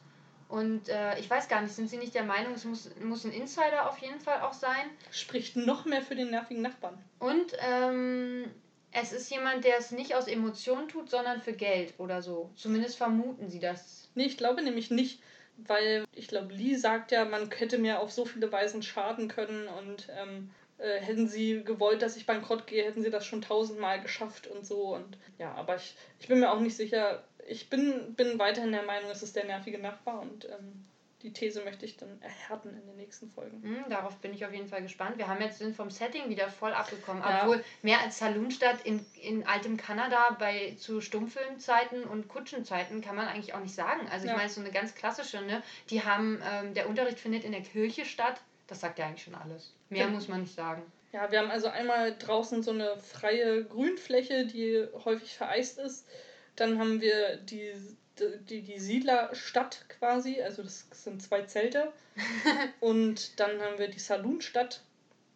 Und 0.52 0.90
äh, 0.90 1.18
ich 1.18 1.30
weiß 1.30 1.48
gar 1.48 1.62
nicht, 1.62 1.74
sind 1.74 1.90
Sie 1.90 1.96
nicht 1.96 2.14
der 2.14 2.26
Meinung, 2.26 2.54
es 2.54 2.66
muss, 2.66 2.90
muss 3.00 3.24
ein 3.24 3.32
Insider 3.32 3.90
auf 3.90 3.98
jeden 4.00 4.20
Fall 4.20 4.42
auch 4.42 4.52
sein? 4.52 4.90
Spricht 5.10 5.56
noch 5.56 5.86
mehr 5.86 6.02
für 6.02 6.14
den 6.14 6.30
nervigen 6.30 6.62
Nachbarn. 6.62 7.02
Und 7.20 7.54
ähm, 7.66 8.52
es 8.92 9.14
ist 9.14 9.32
jemand, 9.32 9.64
der 9.64 9.78
es 9.78 9.92
nicht 9.92 10.14
aus 10.14 10.28
Emotionen 10.28 10.90
tut, 10.90 11.10
sondern 11.10 11.42
für 11.42 11.54
Geld 11.54 11.94
oder 12.00 12.22
so. 12.22 12.50
Zumindest 12.58 12.98
vermuten 12.98 13.50
sie 13.50 13.62
das. 13.62 14.10
Nee, 14.14 14.26
ich 14.26 14.38
glaube 14.38 14.62
nämlich 14.62 14.92
nicht, 14.92 15.22
weil 15.56 16.04
ich 16.14 16.28
glaube, 16.28 16.54
Lee 16.54 16.76
sagt 16.76 17.14
ja, 17.14 17.24
man 17.24 17.50
hätte 17.52 17.78
mir 17.78 18.02
auf 18.02 18.12
so 18.12 18.26
viele 18.26 18.52
Weisen 18.52 18.84
schaden 18.84 19.30
können 19.30 19.70
und 19.70 20.10
ähm, 20.22 20.52
äh, 20.82 21.00
hätten 21.00 21.28
sie 21.28 21.64
gewollt, 21.64 22.02
dass 22.02 22.18
ich 22.18 22.26
bankrott 22.26 22.68
gehe, 22.68 22.84
hätten 22.84 23.04
sie 23.04 23.12
das 23.12 23.26
schon 23.26 23.42
tausendmal 23.42 24.02
geschafft 24.02 24.48
und 24.48 24.66
so. 24.66 24.96
Und 24.96 25.18
ja, 25.38 25.54
aber 25.54 25.78
ich, 25.78 25.96
ich 26.20 26.28
bin 26.28 26.40
mir 26.40 26.52
auch 26.52 26.60
nicht 26.60 26.76
sicher. 26.76 27.24
Ich 27.52 27.70
bin, 27.70 28.14
bin 28.16 28.40
weiterhin 28.40 28.72
der 28.72 28.84
Meinung, 28.84 29.12
es 29.12 29.24
ist 29.24 29.36
der 29.36 29.44
nervige 29.44 29.78
Nachbar 29.78 30.22
und 30.22 30.46
ähm, 30.46 30.86
die 31.22 31.34
These 31.34 31.64
möchte 31.66 31.86
ich 31.86 31.98
dann 31.98 32.22
erhärten 32.22 32.70
in 32.70 32.88
den 32.88 32.96
nächsten 32.96 33.30
Folgen. 33.30 33.62
Hm, 33.62 33.90
darauf 33.90 34.16
bin 34.18 34.34
ich 34.34 34.46
auf 34.46 34.54
jeden 34.54 34.70
Fall 34.70 34.82
gespannt. 34.82 35.18
Wir 35.18 35.28
haben 35.28 35.42
jetzt 35.42 35.60
sind 35.60 35.76
vom 35.76 35.92
Setting 35.92 36.30
wieder 36.30 36.48
voll 36.48 36.74
abgekommen. 36.74 37.22
Ja. 37.22 37.42
Obwohl 37.44 37.64
mehr 37.82 38.00
als 38.00 38.20
Saloonstadt 38.20 38.86
in, 38.86 39.06
in 39.22 39.46
altem 39.46 39.76
Kanada 39.76 40.36
bei 40.40 40.76
zu 40.80 41.02
Stummfilmzeiten 41.02 42.06
und 42.06 42.30
Kutschenzeiten 42.30 43.02
kann 43.02 43.18
man 43.18 43.28
eigentlich 43.28 43.54
auch 43.54 43.60
nicht 43.60 43.76
sagen. 43.76 44.08
Also 44.10 44.26
ich 44.26 44.32
Ja. 44.32 44.38
meine, 44.38 44.50
so 44.50 44.62
eine 44.62 44.72
ganz 44.72 44.96
klassische, 44.96 45.42
ne? 45.42 45.62
Die 45.90 46.04
haben, 46.04 46.42
ähm, 46.50 46.74
der 46.74 46.88
Unterricht 46.88 47.20
findet 47.20 47.44
in 47.44 47.52
der 47.52 47.62
Kirche 47.62 48.06
statt. 48.06 48.40
Das 48.68 48.80
sagt 48.80 48.98
ja 48.98 49.08
eigentlich 49.08 49.24
schon 49.24 49.36
alles. 49.36 49.74
Mehr 49.90 50.06
Genau. 50.06 50.16
muss 50.16 50.30
man 50.30 50.42
nicht 50.42 50.56
sagen. 50.56 50.82
Ja, 51.12 51.30
wir 51.30 51.40
haben 51.40 51.52
also 51.52 51.68
einmal 51.68 52.18
draußen 52.18 52.64
so 52.64 52.72
eine 52.72 52.96
freie 52.98 53.66
Grünfläche, 53.66 54.46
die 54.46 54.88
häufig 55.04 55.36
vereist 55.36 55.78
ist. 55.78 56.08
Dann 56.56 56.78
haben 56.80 57.02
wir 57.02 57.38
die, 57.38 57.72
die, 58.20 58.62
die 58.62 58.80
Siedlerstadt 58.80 59.86
quasi, 59.90 60.42
also 60.42 60.64
das 60.64 60.86
sind 60.92 61.22
zwei 61.22 61.42
Zelte. 61.44 61.92
Und 62.80 63.40
dann 63.40 63.60
haben 63.62 63.78
wir 63.80 63.88
die 63.88 64.00
Saloonstadt. 64.00 64.82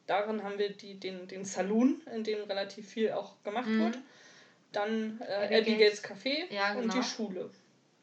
Darin 0.08 0.44
haben 0.44 0.60
wir 0.60 0.70
die, 0.72 0.96
den, 1.00 1.28
den 1.28 1.46
Saloon, 1.46 2.02
in 2.14 2.24
dem 2.24 2.44
relativ 2.44 2.88
viel 2.90 3.12
auch 3.12 3.34
gemacht 3.44 3.68
Mhm. 3.68 3.80
wird. 3.86 3.98
Dann 4.72 5.20
äh, 5.22 5.58
Abigail's- 5.62 6.04
Café 6.04 6.52
Ja, 6.54 6.74
und 6.74 6.82
genau. 6.84 6.94
die 6.96 7.04
Schule. 7.04 7.50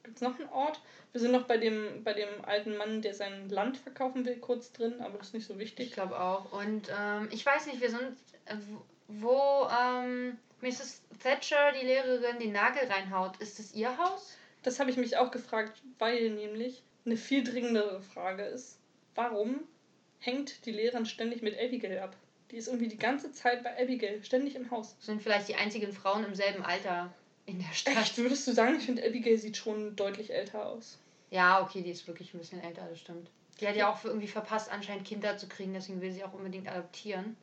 Gibt 0.03 0.17
es 0.17 0.23
noch 0.23 0.39
einen 0.41 0.49
Ort? 0.49 0.81
Wir 1.13 1.21
sind 1.21 1.31
noch 1.33 1.47
bei 1.47 1.59
dem, 1.59 2.03
bei 2.03 2.15
dem 2.15 2.29
alten 2.45 2.77
Mann, 2.77 3.03
der 3.03 3.15
sein 3.15 3.49
Land 3.51 3.77
verkaufen 3.77 4.25
will, 4.25 4.37
kurz 4.39 4.73
drin, 4.73 4.95
aber 5.01 5.19
das 5.19 5.29
ist 5.29 5.35
nicht 5.35 5.47
so 5.47 5.59
wichtig. 5.59 5.89
Ich 5.89 5.93
glaube 5.93 6.19
auch. 6.19 6.51
Und 6.53 6.89
ähm, 6.99 7.29
ich 7.31 7.45
weiß 7.47 7.67
nicht, 7.67 7.81
wir 7.83 7.91
sind, 7.91 8.17
äh, 8.47 8.57
wo 9.09 9.69
ähm, 9.71 10.39
Mrs. 10.63 11.02
Thatcher, 11.23 11.73
die 11.73 11.87
Lehrerin, 11.87 12.39
den 12.39 12.53
Nagel 12.53 12.85
reinhaut. 12.91 13.37
Ist 13.39 13.59
das 13.59 13.75
ihr 13.75 13.97
Haus? 13.97 14.37
Das 14.63 14.81
habe 14.81 14.91
ich 14.91 14.97
mich 14.97 15.17
auch 15.17 15.31
gefragt, 15.31 15.81
weil 15.99 16.31
nämlich 16.31 16.83
eine 17.05 17.17
viel 17.17 17.45
dringendere 17.45 18.01
Frage 18.01 18.45
ist, 18.45 18.79
warum 19.15 19.61
hängt 20.19 20.65
die 20.67 20.73
Lehrerin 20.73 21.07
ständig 21.07 21.43
mit 21.43 21.59
Abigail 21.59 21.99
ab? 21.99 22.17
Die 22.51 22.57
ist 22.57 22.69
irgendwie 22.69 22.89
die 22.89 22.99
ganze 22.99 23.33
Zeit 23.33 23.65
bei 23.65 23.81
Abigail, 23.81 24.23
ständig 24.23 24.55
im 24.55 24.71
Haus. 24.71 24.97
Sind 25.01 25.23
vielleicht 25.23 25.49
die 25.49 25.55
einzigen 25.55 25.93
Frauen 25.93 26.25
im 26.25 26.35
selben 26.35 26.65
Alter 26.65 27.13
in 27.47 27.59
der 27.59 27.73
Stadt. 27.73 27.97
Echt, 27.97 28.19
würdest 28.19 28.47
du 28.47 28.53
sagen, 28.53 28.77
ich 28.77 28.85
finde 28.85 29.05
Abigail 29.05 29.39
sieht 29.39 29.57
schon 29.57 29.97
deutlich 29.97 30.33
älter 30.33 30.67
aus. 30.67 30.99
Ja, 31.31 31.63
okay, 31.63 31.83
die 31.83 31.91
ist 31.91 32.07
wirklich 32.07 32.35
ein 32.35 32.39
bisschen 32.39 32.63
älter, 32.63 32.87
das 32.89 33.01
stimmt. 33.01 33.31
Die 33.61 33.67
hat 33.67 33.77
ja 33.77 33.91
auch 33.91 34.05
irgendwie 34.05 34.29
verpasst, 34.29 34.71
anscheinend 34.71 35.07
Kinder 35.07 35.37
zu 35.37 35.49
kriegen, 35.49 35.73
deswegen 35.73 36.01
will 36.01 36.13
sie 36.13 36.25
auch 36.25 36.35
unbedingt 36.35 36.69
adoptieren. 36.69 37.37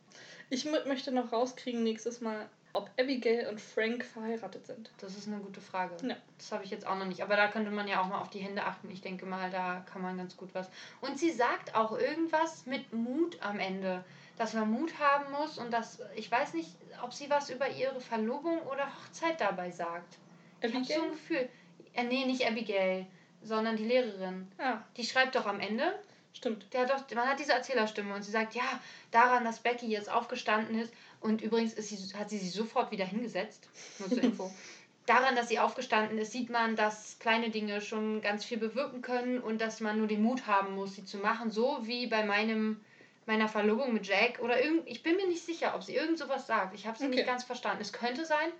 Ich 0.48 0.64
möchte 0.64 1.12
noch 1.12 1.32
rauskriegen 1.32 1.82
nächstes 1.82 2.20
Mal, 2.20 2.48
ob 2.72 2.90
Abigail 2.98 3.48
und 3.48 3.60
Frank 3.60 4.04
verheiratet 4.04 4.66
sind. 4.66 4.90
Das 4.98 5.16
ist 5.16 5.26
eine 5.26 5.38
gute 5.38 5.60
Frage. 5.60 5.94
Ja. 6.06 6.16
Das 6.38 6.52
habe 6.52 6.64
ich 6.64 6.70
jetzt 6.70 6.86
auch 6.86 6.96
noch 6.96 7.06
nicht. 7.06 7.22
Aber 7.22 7.36
da 7.36 7.48
könnte 7.48 7.70
man 7.70 7.88
ja 7.88 8.00
auch 8.00 8.06
mal 8.06 8.20
auf 8.20 8.30
die 8.30 8.38
Hände 8.38 8.62
achten. 8.64 8.90
Ich 8.90 9.00
denke 9.00 9.26
mal, 9.26 9.50
da 9.50 9.84
kann 9.90 10.02
man 10.02 10.16
ganz 10.16 10.36
gut 10.36 10.50
was. 10.54 10.70
Und 11.00 11.18
sie 11.18 11.30
sagt 11.30 11.74
auch 11.74 11.98
irgendwas 11.98 12.66
mit 12.66 12.92
Mut 12.92 13.38
am 13.40 13.58
Ende. 13.58 14.04
Dass 14.38 14.54
man 14.54 14.70
Mut 14.70 14.98
haben 14.98 15.32
muss 15.32 15.58
und 15.58 15.70
dass, 15.70 16.00
ich 16.16 16.30
weiß 16.30 16.54
nicht, 16.54 16.70
ob 17.02 17.12
sie 17.12 17.28
was 17.28 17.50
über 17.50 17.68
ihre 17.68 18.00
Verlobung 18.00 18.60
oder 18.62 18.86
Hochzeit 18.86 19.40
dabei 19.40 19.70
sagt. 19.70 20.18
Abigail? 20.62 20.82
Ich 20.82 20.90
habe 20.90 21.00
so 21.00 21.02
ein 21.06 21.10
Gefühl. 21.10 21.48
Äh, 21.94 22.04
nee, 22.04 22.24
nicht 22.24 22.46
Abigail, 22.46 23.06
sondern 23.42 23.76
die 23.76 23.84
Lehrerin. 23.84 24.50
Ja. 24.58 24.74
Ah. 24.74 24.84
Die 24.96 25.04
schreibt 25.04 25.34
doch 25.34 25.46
am 25.46 25.60
Ende. 25.60 25.98
Stimmt. 26.32 26.72
Der 26.72 26.82
hat 26.82 26.90
doch, 26.90 27.14
man 27.14 27.28
hat 27.28 27.38
diese 27.38 27.52
Erzählerstimme 27.52 28.14
und 28.14 28.22
sie 28.22 28.30
sagt, 28.30 28.54
ja, 28.54 28.80
daran, 29.10 29.44
dass 29.44 29.60
Becky 29.60 29.86
jetzt 29.86 30.10
aufgestanden 30.10 30.78
ist 30.78 30.92
und 31.20 31.42
übrigens 31.42 31.74
ist 31.74 31.88
sie, 31.88 32.16
hat 32.16 32.30
sie 32.30 32.38
sich 32.38 32.52
sofort 32.52 32.90
wieder 32.90 33.04
hingesetzt. 33.04 33.68
Nur 33.98 34.08
zur 34.08 34.22
Info. 34.22 34.50
Daran, 35.06 35.34
dass 35.34 35.48
sie 35.48 35.58
aufgestanden 35.58 36.18
ist, 36.18 36.30
sieht 36.30 36.50
man, 36.50 36.76
dass 36.76 37.18
kleine 37.18 37.50
Dinge 37.50 37.80
schon 37.80 38.20
ganz 38.20 38.44
viel 38.44 38.58
bewirken 38.58 39.02
können 39.02 39.40
und 39.40 39.60
dass 39.60 39.80
man 39.80 39.98
nur 39.98 40.06
den 40.06 40.22
Mut 40.22 40.46
haben 40.46 40.76
muss, 40.76 40.94
sie 40.94 41.04
zu 41.04 41.18
machen. 41.18 41.50
So 41.50 41.80
wie 41.82 42.06
bei 42.06 42.24
meinem, 42.24 42.80
meiner 43.26 43.48
Verlobung 43.48 43.92
mit 43.92 44.06
Jack 44.06 44.38
oder 44.40 44.62
irgend. 44.62 44.86
Ich 44.86 45.02
bin 45.02 45.16
mir 45.16 45.26
nicht 45.26 45.44
sicher, 45.44 45.74
ob 45.74 45.82
sie 45.82 45.96
irgend 45.96 46.18
sowas 46.18 46.46
sagt. 46.46 46.74
Ich 46.74 46.86
habe 46.86 46.96
sie 46.96 47.06
okay. 47.06 47.16
nicht 47.16 47.26
ganz 47.26 47.42
verstanden. 47.42 47.82
Es 47.82 47.92
könnte 47.92 48.24
sein. 48.24 48.50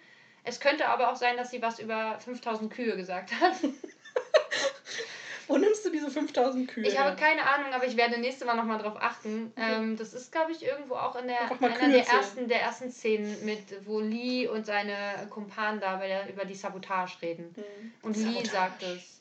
Es 0.43 0.59
könnte 0.59 0.89
aber 0.89 1.13
auch 1.13 1.17
sein, 1.17 1.37
dass 1.37 1.51
sie 1.51 1.63
was 1.63 1.79
über 1.79 2.19
5000 2.19 2.73
Kühe 2.73 2.97
gesagt 2.97 3.33
hat. 3.41 3.55
Wo 5.51 5.59
nimmst 5.59 5.85
du 5.85 5.91
diese 5.91 6.09
5000 6.11 6.71
Kühe? 6.71 6.87
Ich 6.87 6.97
habe 6.97 7.17
keine 7.17 7.43
Ahnung, 7.43 7.73
aber 7.73 7.85
ich 7.85 7.97
werde 7.97 8.19
nächste 8.21 8.45
Mal 8.45 8.55
nochmal 8.55 8.79
drauf 8.79 8.97
achten. 9.01 9.53
Okay. 9.57 9.75
Ähm, 9.75 9.97
das 9.97 10.15
ist, 10.15 10.31
glaube 10.31 10.53
ich, 10.53 10.65
irgendwo 10.65 10.95
auch 10.95 11.17
in 11.17 11.27
der, 11.27 11.51
einer 11.51 11.89
der 11.89 12.07
ersten, 12.07 12.47
der 12.47 12.63
ersten 12.63 12.93
Szenen, 12.93 13.45
mit, 13.45 13.59
wo 13.85 13.99
Lee 13.99 14.47
und 14.47 14.65
seine 14.65 15.27
Kumpanen 15.29 15.81
da 15.81 15.97
der, 15.97 16.29
über 16.29 16.45
die 16.45 16.55
Sabotage 16.55 17.21
reden. 17.21 17.53
Mhm. 17.57 17.93
Und 18.03 18.17
Sabotage. 18.17 18.39
Lee 18.39 18.49
sagt 18.49 18.83
es. 18.85 19.21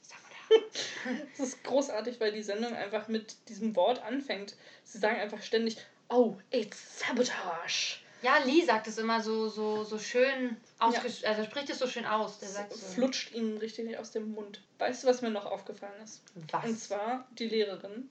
das 1.37 1.47
ist 1.47 1.63
großartig, 1.63 2.19
weil 2.19 2.31
die 2.31 2.43
Sendung 2.43 2.75
einfach 2.75 3.07
mit 3.07 3.35
diesem 3.49 3.75
Wort 3.75 4.03
anfängt. 4.03 4.55
Sie 4.83 4.99
sagen 4.99 5.19
einfach 5.19 5.41
ständig, 5.41 5.77
oh, 6.09 6.37
it's 6.51 6.99
Sabotage. 6.99 7.97
Ja, 8.21 8.37
Lee 8.39 8.63
sagt 8.65 8.87
es 8.87 8.97
immer 8.97 9.21
so, 9.21 9.47
so, 9.47 9.83
so 9.83 9.97
schön 9.97 10.57
ausges 10.77 11.21
ja. 11.21 11.29
also 11.29 11.43
spricht 11.45 11.69
es 11.69 11.79
so 11.79 11.87
schön 11.87 12.05
aus. 12.05 12.39
Der 12.39 12.49
sagt 12.49 12.73
so. 12.73 12.85
Flutscht 12.93 13.33
ihm 13.33 13.57
richtig 13.57 13.97
aus 13.97 14.11
dem 14.11 14.31
Mund. 14.31 14.61
Weißt 14.77 15.03
du, 15.03 15.07
was 15.07 15.21
mir 15.21 15.29
noch 15.29 15.45
aufgefallen 15.45 16.01
ist? 16.03 16.21
Was? 16.51 16.65
Und 16.65 16.79
zwar 16.79 17.27
die 17.37 17.47
Lehrerin 17.47 18.09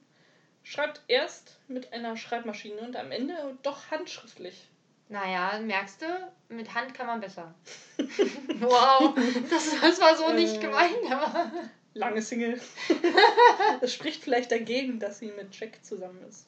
schreibt 0.63 1.01
erst 1.07 1.57
mit 1.67 1.93
einer 1.93 2.17
Schreibmaschine 2.17 2.81
und 2.81 2.95
am 2.95 3.11
Ende 3.11 3.57
doch 3.61 3.91
handschriftlich. 3.91 4.67
Naja, 5.09 5.59
merkst 5.59 6.01
du, 6.01 6.05
mit 6.53 6.73
Hand 6.75 6.93
kann 6.93 7.07
man 7.07 7.19
besser. 7.19 7.55
wow, 8.59 9.15
das, 9.49 9.79
das 9.81 10.01
war 10.01 10.15
so 10.15 10.31
nicht 10.31 10.57
äh, 10.57 10.59
gemeint, 10.59 11.11
aber. 11.11 11.51
Lange 11.95 12.21
Single. 12.21 12.61
das 13.81 13.93
spricht 13.93 14.23
vielleicht 14.23 14.51
dagegen, 14.51 14.99
dass 14.99 15.19
sie 15.19 15.31
mit 15.31 15.59
Jack 15.59 15.83
zusammen 15.83 16.23
ist 16.29 16.45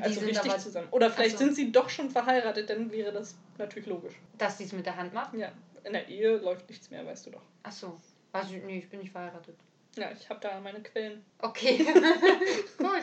also 0.00 0.20
richtig 0.20 0.50
aber, 0.50 0.58
zusammen. 0.58 0.88
Oder 0.90 1.10
vielleicht 1.10 1.38
so. 1.38 1.44
sind 1.44 1.54
sie 1.54 1.72
doch 1.72 1.88
schon 1.88 2.10
verheiratet, 2.10 2.70
dann 2.70 2.90
wäre 2.90 3.12
das 3.12 3.34
natürlich 3.58 3.86
logisch. 3.86 4.14
Dass 4.38 4.58
sie 4.58 4.64
es 4.64 4.72
mit 4.72 4.86
der 4.86 4.96
Hand 4.96 5.12
machen? 5.12 5.38
Ja. 5.38 5.52
In 5.84 5.92
der 5.92 6.08
Ehe 6.08 6.36
läuft 6.36 6.68
nichts 6.68 6.90
mehr, 6.90 7.04
weißt 7.04 7.26
du 7.26 7.30
doch. 7.30 7.42
Ach 7.64 7.72
so. 7.72 8.00
Also, 8.32 8.54
nee, 8.54 8.78
ich 8.78 8.88
bin 8.88 9.00
nicht 9.00 9.12
verheiratet. 9.12 9.56
Ja, 9.96 10.10
ich 10.10 10.28
habe 10.30 10.40
da 10.40 10.58
meine 10.60 10.82
Quellen. 10.82 11.22
Okay, 11.38 11.76
gut. 12.78 13.02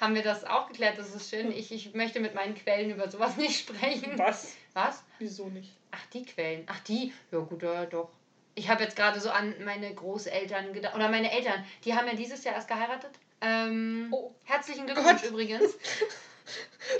Haben 0.00 0.14
wir 0.14 0.22
das 0.22 0.44
auch 0.44 0.68
geklärt, 0.68 0.98
das 0.98 1.14
ist 1.14 1.30
schön. 1.30 1.50
Ich, 1.50 1.72
ich 1.72 1.94
möchte 1.94 2.20
mit 2.20 2.34
meinen 2.34 2.54
Quellen 2.54 2.90
über 2.90 3.10
sowas 3.10 3.36
nicht 3.38 3.58
sprechen. 3.58 4.18
Was? 4.18 4.54
Was? 4.74 5.02
Wieso 5.18 5.48
nicht? 5.48 5.72
Ach, 5.92 6.04
die 6.12 6.24
Quellen. 6.24 6.64
Ach, 6.66 6.80
die? 6.80 7.14
Ja, 7.32 7.38
gut, 7.38 7.62
ja, 7.62 7.86
doch. 7.86 8.10
Ich 8.54 8.68
habe 8.68 8.82
jetzt 8.82 8.96
gerade 8.96 9.20
so 9.20 9.30
an 9.30 9.54
meine 9.64 9.94
Großeltern 9.94 10.72
gedacht. 10.72 10.94
Oder 10.94 11.08
meine 11.08 11.30
Eltern. 11.30 11.64
Die 11.84 11.94
haben 11.94 12.06
ja 12.06 12.14
dieses 12.14 12.44
Jahr 12.44 12.54
erst 12.54 12.68
geheiratet. 12.68 13.10
Ähm, 13.40 14.08
oh. 14.12 14.34
Herzlichen 14.44 14.86
Glückwunsch 14.86 15.22
Gott. 15.22 15.30
übrigens. 15.30 15.74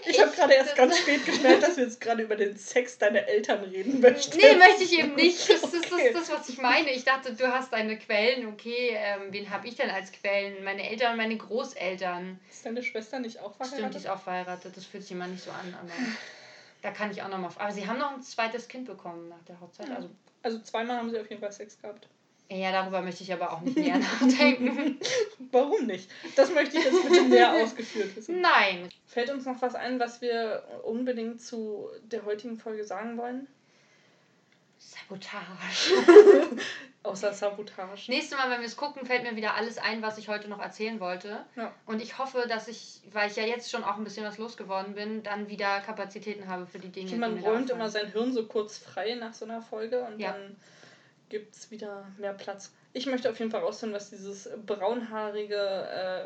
Ich 0.05 0.21
habe 0.21 0.33
gerade 0.33 0.55
erst 0.55 0.75
ganz 0.75 0.99
spät 1.01 1.25
gestellt, 1.25 1.63
dass 1.63 1.77
wir 1.77 1.85
jetzt 1.85 2.01
gerade 2.01 2.23
über 2.23 2.37
den 2.37 2.57
Sex 2.57 2.99
deiner 2.99 3.21
Eltern 3.21 3.63
reden 3.65 4.01
möchten. 4.01 4.37
Nee, 4.37 4.57
möchte 4.57 4.83
ich 4.85 4.99
eben 4.99 5.15
nicht. 5.15 5.49
Das 5.49 5.63
ist 5.73 5.93
okay. 5.93 6.11
das, 6.13 6.29
das, 6.29 6.41
was 6.41 6.49
ich 6.49 6.59
meine. 6.59 6.91
Ich 6.91 7.05
dachte, 7.05 7.35
du 7.35 7.47
hast 7.53 7.73
deine 7.73 7.99
Quellen. 7.99 8.49
Okay, 8.49 8.97
ähm, 8.97 9.29
wen 9.31 9.49
habe 9.51 9.69
ich 9.69 9.77
denn 9.77 9.91
als 9.91 10.13
Quellen? 10.13 10.65
Meine 10.65 10.89
Eltern 10.89 11.13
und 11.13 11.19
meine 11.19 11.37
Großeltern. 11.37 12.41
Ist 12.51 12.67
deine 12.67 12.83
Schwester 12.83 13.21
nicht 13.21 13.41
auch 13.41 13.55
verheiratet? 13.55 13.79
Stimmt, 13.79 13.95
die 13.95 13.99
ist 13.99 14.09
auch 14.09 14.21
verheiratet. 14.21 14.77
Das 14.77 14.85
fühlt 14.85 15.05
sich 15.05 15.13
immer 15.13 15.29
nicht 15.29 15.45
so 15.45 15.51
an. 15.51 15.77
Aber 15.81 15.93
da 16.83 16.91
kann 16.91 17.11
ich 17.11 17.23
auch 17.23 17.29
nochmal. 17.29 17.51
Aber 17.57 17.73
sie 17.73 17.87
haben 17.87 17.99
noch 17.99 18.13
ein 18.13 18.23
zweites 18.23 18.69
Kind 18.69 18.87
bekommen 18.87 19.29
nach 19.29 19.43
der 19.45 19.61
Hochzeit. 19.61 19.91
Also, 19.91 20.11
also 20.43 20.59
zweimal 20.61 20.97
haben 20.97 21.11
sie 21.11 21.21
auf 21.21 21.29
jeden 21.31 21.41
Fall 21.41 21.53
Sex 21.53 21.81
gehabt. 21.81 22.09
Ja, 22.49 22.71
darüber 22.71 23.03
möchte 23.03 23.25
ich 23.25 23.33
aber 23.33 23.53
auch 23.53 23.61
nicht 23.61 23.77
näher 23.77 23.99
nachdenken. 23.99 24.99
Warum 25.51 25.87
nicht? 25.87 26.11
Das 26.37 26.53
möchte 26.53 26.79
ich 26.79 26.85
jetzt 26.85 27.03
bitte 27.03 27.25
näher 27.25 27.53
ausgeführt 27.55 28.15
wissen. 28.17 28.41
Nein. 28.41 28.89
Fällt 29.07 29.31
uns 29.31 29.47
noch 29.47 29.61
was 29.63 29.75
ein, 29.75 29.99
was 29.99 30.21
wir 30.21 30.63
unbedingt 30.85 31.41
zu 31.41 31.89
der 32.03 32.25
heutigen 32.25 32.59
Folge 32.59 32.85
sagen 32.85 33.17
wollen? 33.17 33.49
Sabotage. 34.79 35.95
Außer 37.03 37.33
Sabotage. 37.33 38.11
Nächstes 38.11 38.37
Mal, 38.37 38.51
wenn 38.51 38.61
wir 38.61 38.67
es 38.67 38.77
gucken, 38.77 39.07
fällt 39.07 39.23
mir 39.23 39.37
wieder 39.37 39.55
alles 39.55 39.79
ein, 39.79 40.03
was 40.03 40.19
ich 40.19 40.29
heute 40.29 40.49
noch 40.49 40.61
erzählen 40.61 41.01
wollte. 41.01 41.45
Ja. 41.57 41.73
Und 41.87 42.03
ich 42.03 42.19
hoffe, 42.19 42.47
dass 42.49 42.69
ich, 42.69 43.01
weil 43.13 43.31
ich 43.31 43.37
ja 43.37 43.45
jetzt 43.45 43.71
schon 43.71 43.85
auch 43.85 43.97
ein 43.97 44.05
bisschen 44.05 44.27
was 44.27 44.39
losgeworden 44.39 44.95
bin, 44.95 45.23
dann 45.23 45.49
wieder 45.49 45.81
Kapazitäten 45.81 46.49
habe 46.49 46.67
für 46.67 46.79
die 46.79 46.91
Dinge. 46.91 47.07
Also 47.07 47.17
man 47.17 47.39
räumt 47.39 47.71
immer 47.71 47.89
sein 47.89 48.11
Hirn 48.13 48.33
so 48.33 48.47
kurz 48.47 48.79
frei 48.79 49.15
nach 49.15 49.35
so 49.35 49.45
einer 49.45 49.63
Folge 49.63 50.05
und 50.05 50.19
ja. 50.19 50.33
dann 50.33 50.57
gibt 51.29 51.55
es 51.55 51.71
wieder 51.71 52.07
mehr 52.19 52.33
Platz. 52.33 52.73
Ich 52.93 53.07
möchte 53.07 53.31
auf 53.31 53.39
jeden 53.39 53.51
Fall 53.51 53.61
rausfinden, 53.61 53.97
was 53.97 54.11
dieses 54.11 54.49
braunhaarige 54.65 55.57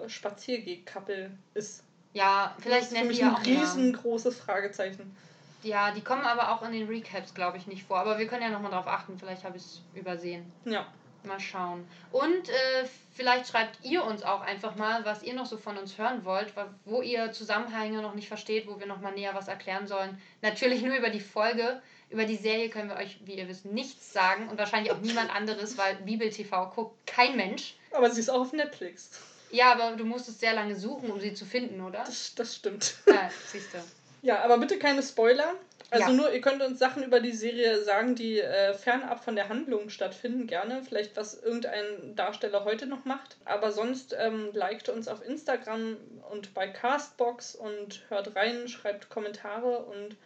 äh, 0.05 0.09
Spaziergeh-Couple 0.09 1.31
ist. 1.55 1.83
Ja, 2.13 2.55
vielleicht 2.61 2.93
nennen 2.93 3.11
die 3.11 3.19
ja 3.19 3.33
auch 3.33 3.39
ein 3.39 3.45
riesengroßes 3.45 4.39
Fragezeichen. 4.39 5.17
Ja, 5.63 5.91
die 5.93 6.01
kommen 6.01 6.23
aber 6.23 6.53
auch 6.53 6.63
in 6.63 6.73
den 6.73 6.89
Recaps, 6.89 7.35
glaube 7.35 7.59
ich, 7.59 7.67
nicht 7.67 7.85
vor. 7.85 7.99
Aber 7.99 8.19
wir 8.19 8.27
können 8.27 8.43
ja 8.43 8.51
nochmal 8.51 8.71
drauf 8.71 8.87
achten. 8.87 9.19
Vielleicht 9.19 9.45
habe 9.45 9.57
ich 9.57 9.63
es 9.63 9.83
übersehen. 9.95 10.51
Ja. 10.65 10.87
Mal 11.23 11.39
schauen. 11.39 11.87
Und 12.13 12.49
äh, 12.49 12.89
vielleicht 13.13 13.49
schreibt 13.49 13.85
ihr 13.85 14.03
uns 14.05 14.23
auch 14.23 14.41
einfach 14.41 14.77
mal, 14.77 15.05
was 15.05 15.23
ihr 15.23 15.35
noch 15.35 15.45
so 15.45 15.59
von 15.59 15.77
uns 15.77 15.99
hören 15.99 16.25
wollt, 16.25 16.55
wo 16.87 17.03
ihr 17.03 17.31
Zusammenhänge 17.33 18.01
noch 18.01 18.15
nicht 18.15 18.29
versteht, 18.29 18.67
wo 18.67 18.81
wir 18.81 18.87
nochmal 18.87 19.13
näher 19.13 19.35
was 19.35 19.49
erklären 19.49 19.87
sollen. 19.87 20.19
Natürlich 20.41 20.83
nur 20.83 20.97
über 20.97 21.11
die 21.11 21.21
Folge. 21.21 21.83
Über 22.11 22.25
die 22.25 22.37
Serie 22.37 22.69
können 22.69 22.89
wir 22.89 22.97
euch, 22.97 23.19
wie 23.25 23.35
ihr 23.35 23.49
wisst, 23.49 23.65
nichts 23.65 24.13
sagen 24.13 24.49
und 24.49 24.59
wahrscheinlich 24.59 24.93
auch 24.93 24.99
niemand 24.99 25.35
anderes, 25.35 25.79
weil 25.79 25.95
Bibel 25.97 26.29
TV 26.29 26.71
guckt 26.75 27.07
kein 27.07 27.37
Mensch. 27.37 27.75
Aber 27.93 28.11
sie 28.11 28.21
ist 28.21 28.29
auch 28.29 28.41
auf 28.41 28.53
Netflix. 28.53 29.11
Ja, 29.51 29.73
aber 29.73 29.97
du 29.97 30.05
musstest 30.05 30.41
sehr 30.41 30.55
lange 30.55 30.77
suchen, 30.77 31.11
um 31.11 31.21
sie 31.21 31.35
zu 31.35 31.45
finden, 31.45 31.81
oder? 31.81 32.05
Das, 32.05 32.35
das 32.35 32.57
stimmt. 32.57 32.95
Ja, 33.07 33.31
siehst 33.47 33.75
du. 33.75 33.79
Ja, 34.23 34.43
aber 34.43 34.59
bitte 34.59 34.79
keine 34.79 35.03
Spoiler. 35.03 35.55
Also 35.91 36.11
ja. 36.11 36.13
nur, 36.13 36.33
ihr 36.33 36.41
könnt 36.41 36.63
uns 36.63 36.79
Sachen 36.79 37.03
über 37.03 37.19
die 37.19 37.33
Serie 37.33 37.83
sagen, 37.83 38.15
die 38.15 38.39
äh, 38.39 38.75
fernab 38.75 39.25
von 39.25 39.35
der 39.35 39.49
Handlung 39.49 39.89
stattfinden, 39.91 40.47
gerne. 40.47 40.83
Vielleicht 40.85 41.17
was 41.17 41.35
irgendein 41.35 42.15
Darsteller 42.15 42.65
heute 42.65 42.87
noch 42.87 43.05
macht. 43.05 43.37
Aber 43.45 43.73
sonst 43.73 44.15
ähm, 44.17 44.51
liked 44.53 44.89
uns 44.89 45.09
auf 45.09 45.27
Instagram 45.27 45.97
und 46.31 46.55
bei 46.55 46.69
Castbox 46.69 47.57
und 47.57 48.03
hört 48.09 48.37
rein, 48.37 48.69
schreibt 48.69 49.09
Kommentare 49.09 49.79
und 49.79 50.17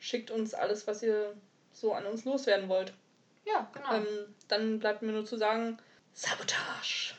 schickt 0.00 0.30
uns 0.32 0.54
alles, 0.54 0.86
was 0.86 1.02
ihr 1.02 1.36
so 1.72 1.92
an 1.94 2.06
uns 2.06 2.24
loswerden 2.24 2.68
wollt. 2.68 2.92
Ja, 3.44 3.70
genau. 3.72 3.94
Ähm, 3.94 4.34
dann 4.48 4.80
bleibt 4.80 5.02
mir 5.02 5.12
nur 5.12 5.24
zu 5.24 5.36
sagen, 5.36 5.78
Sabotage. 6.12 7.14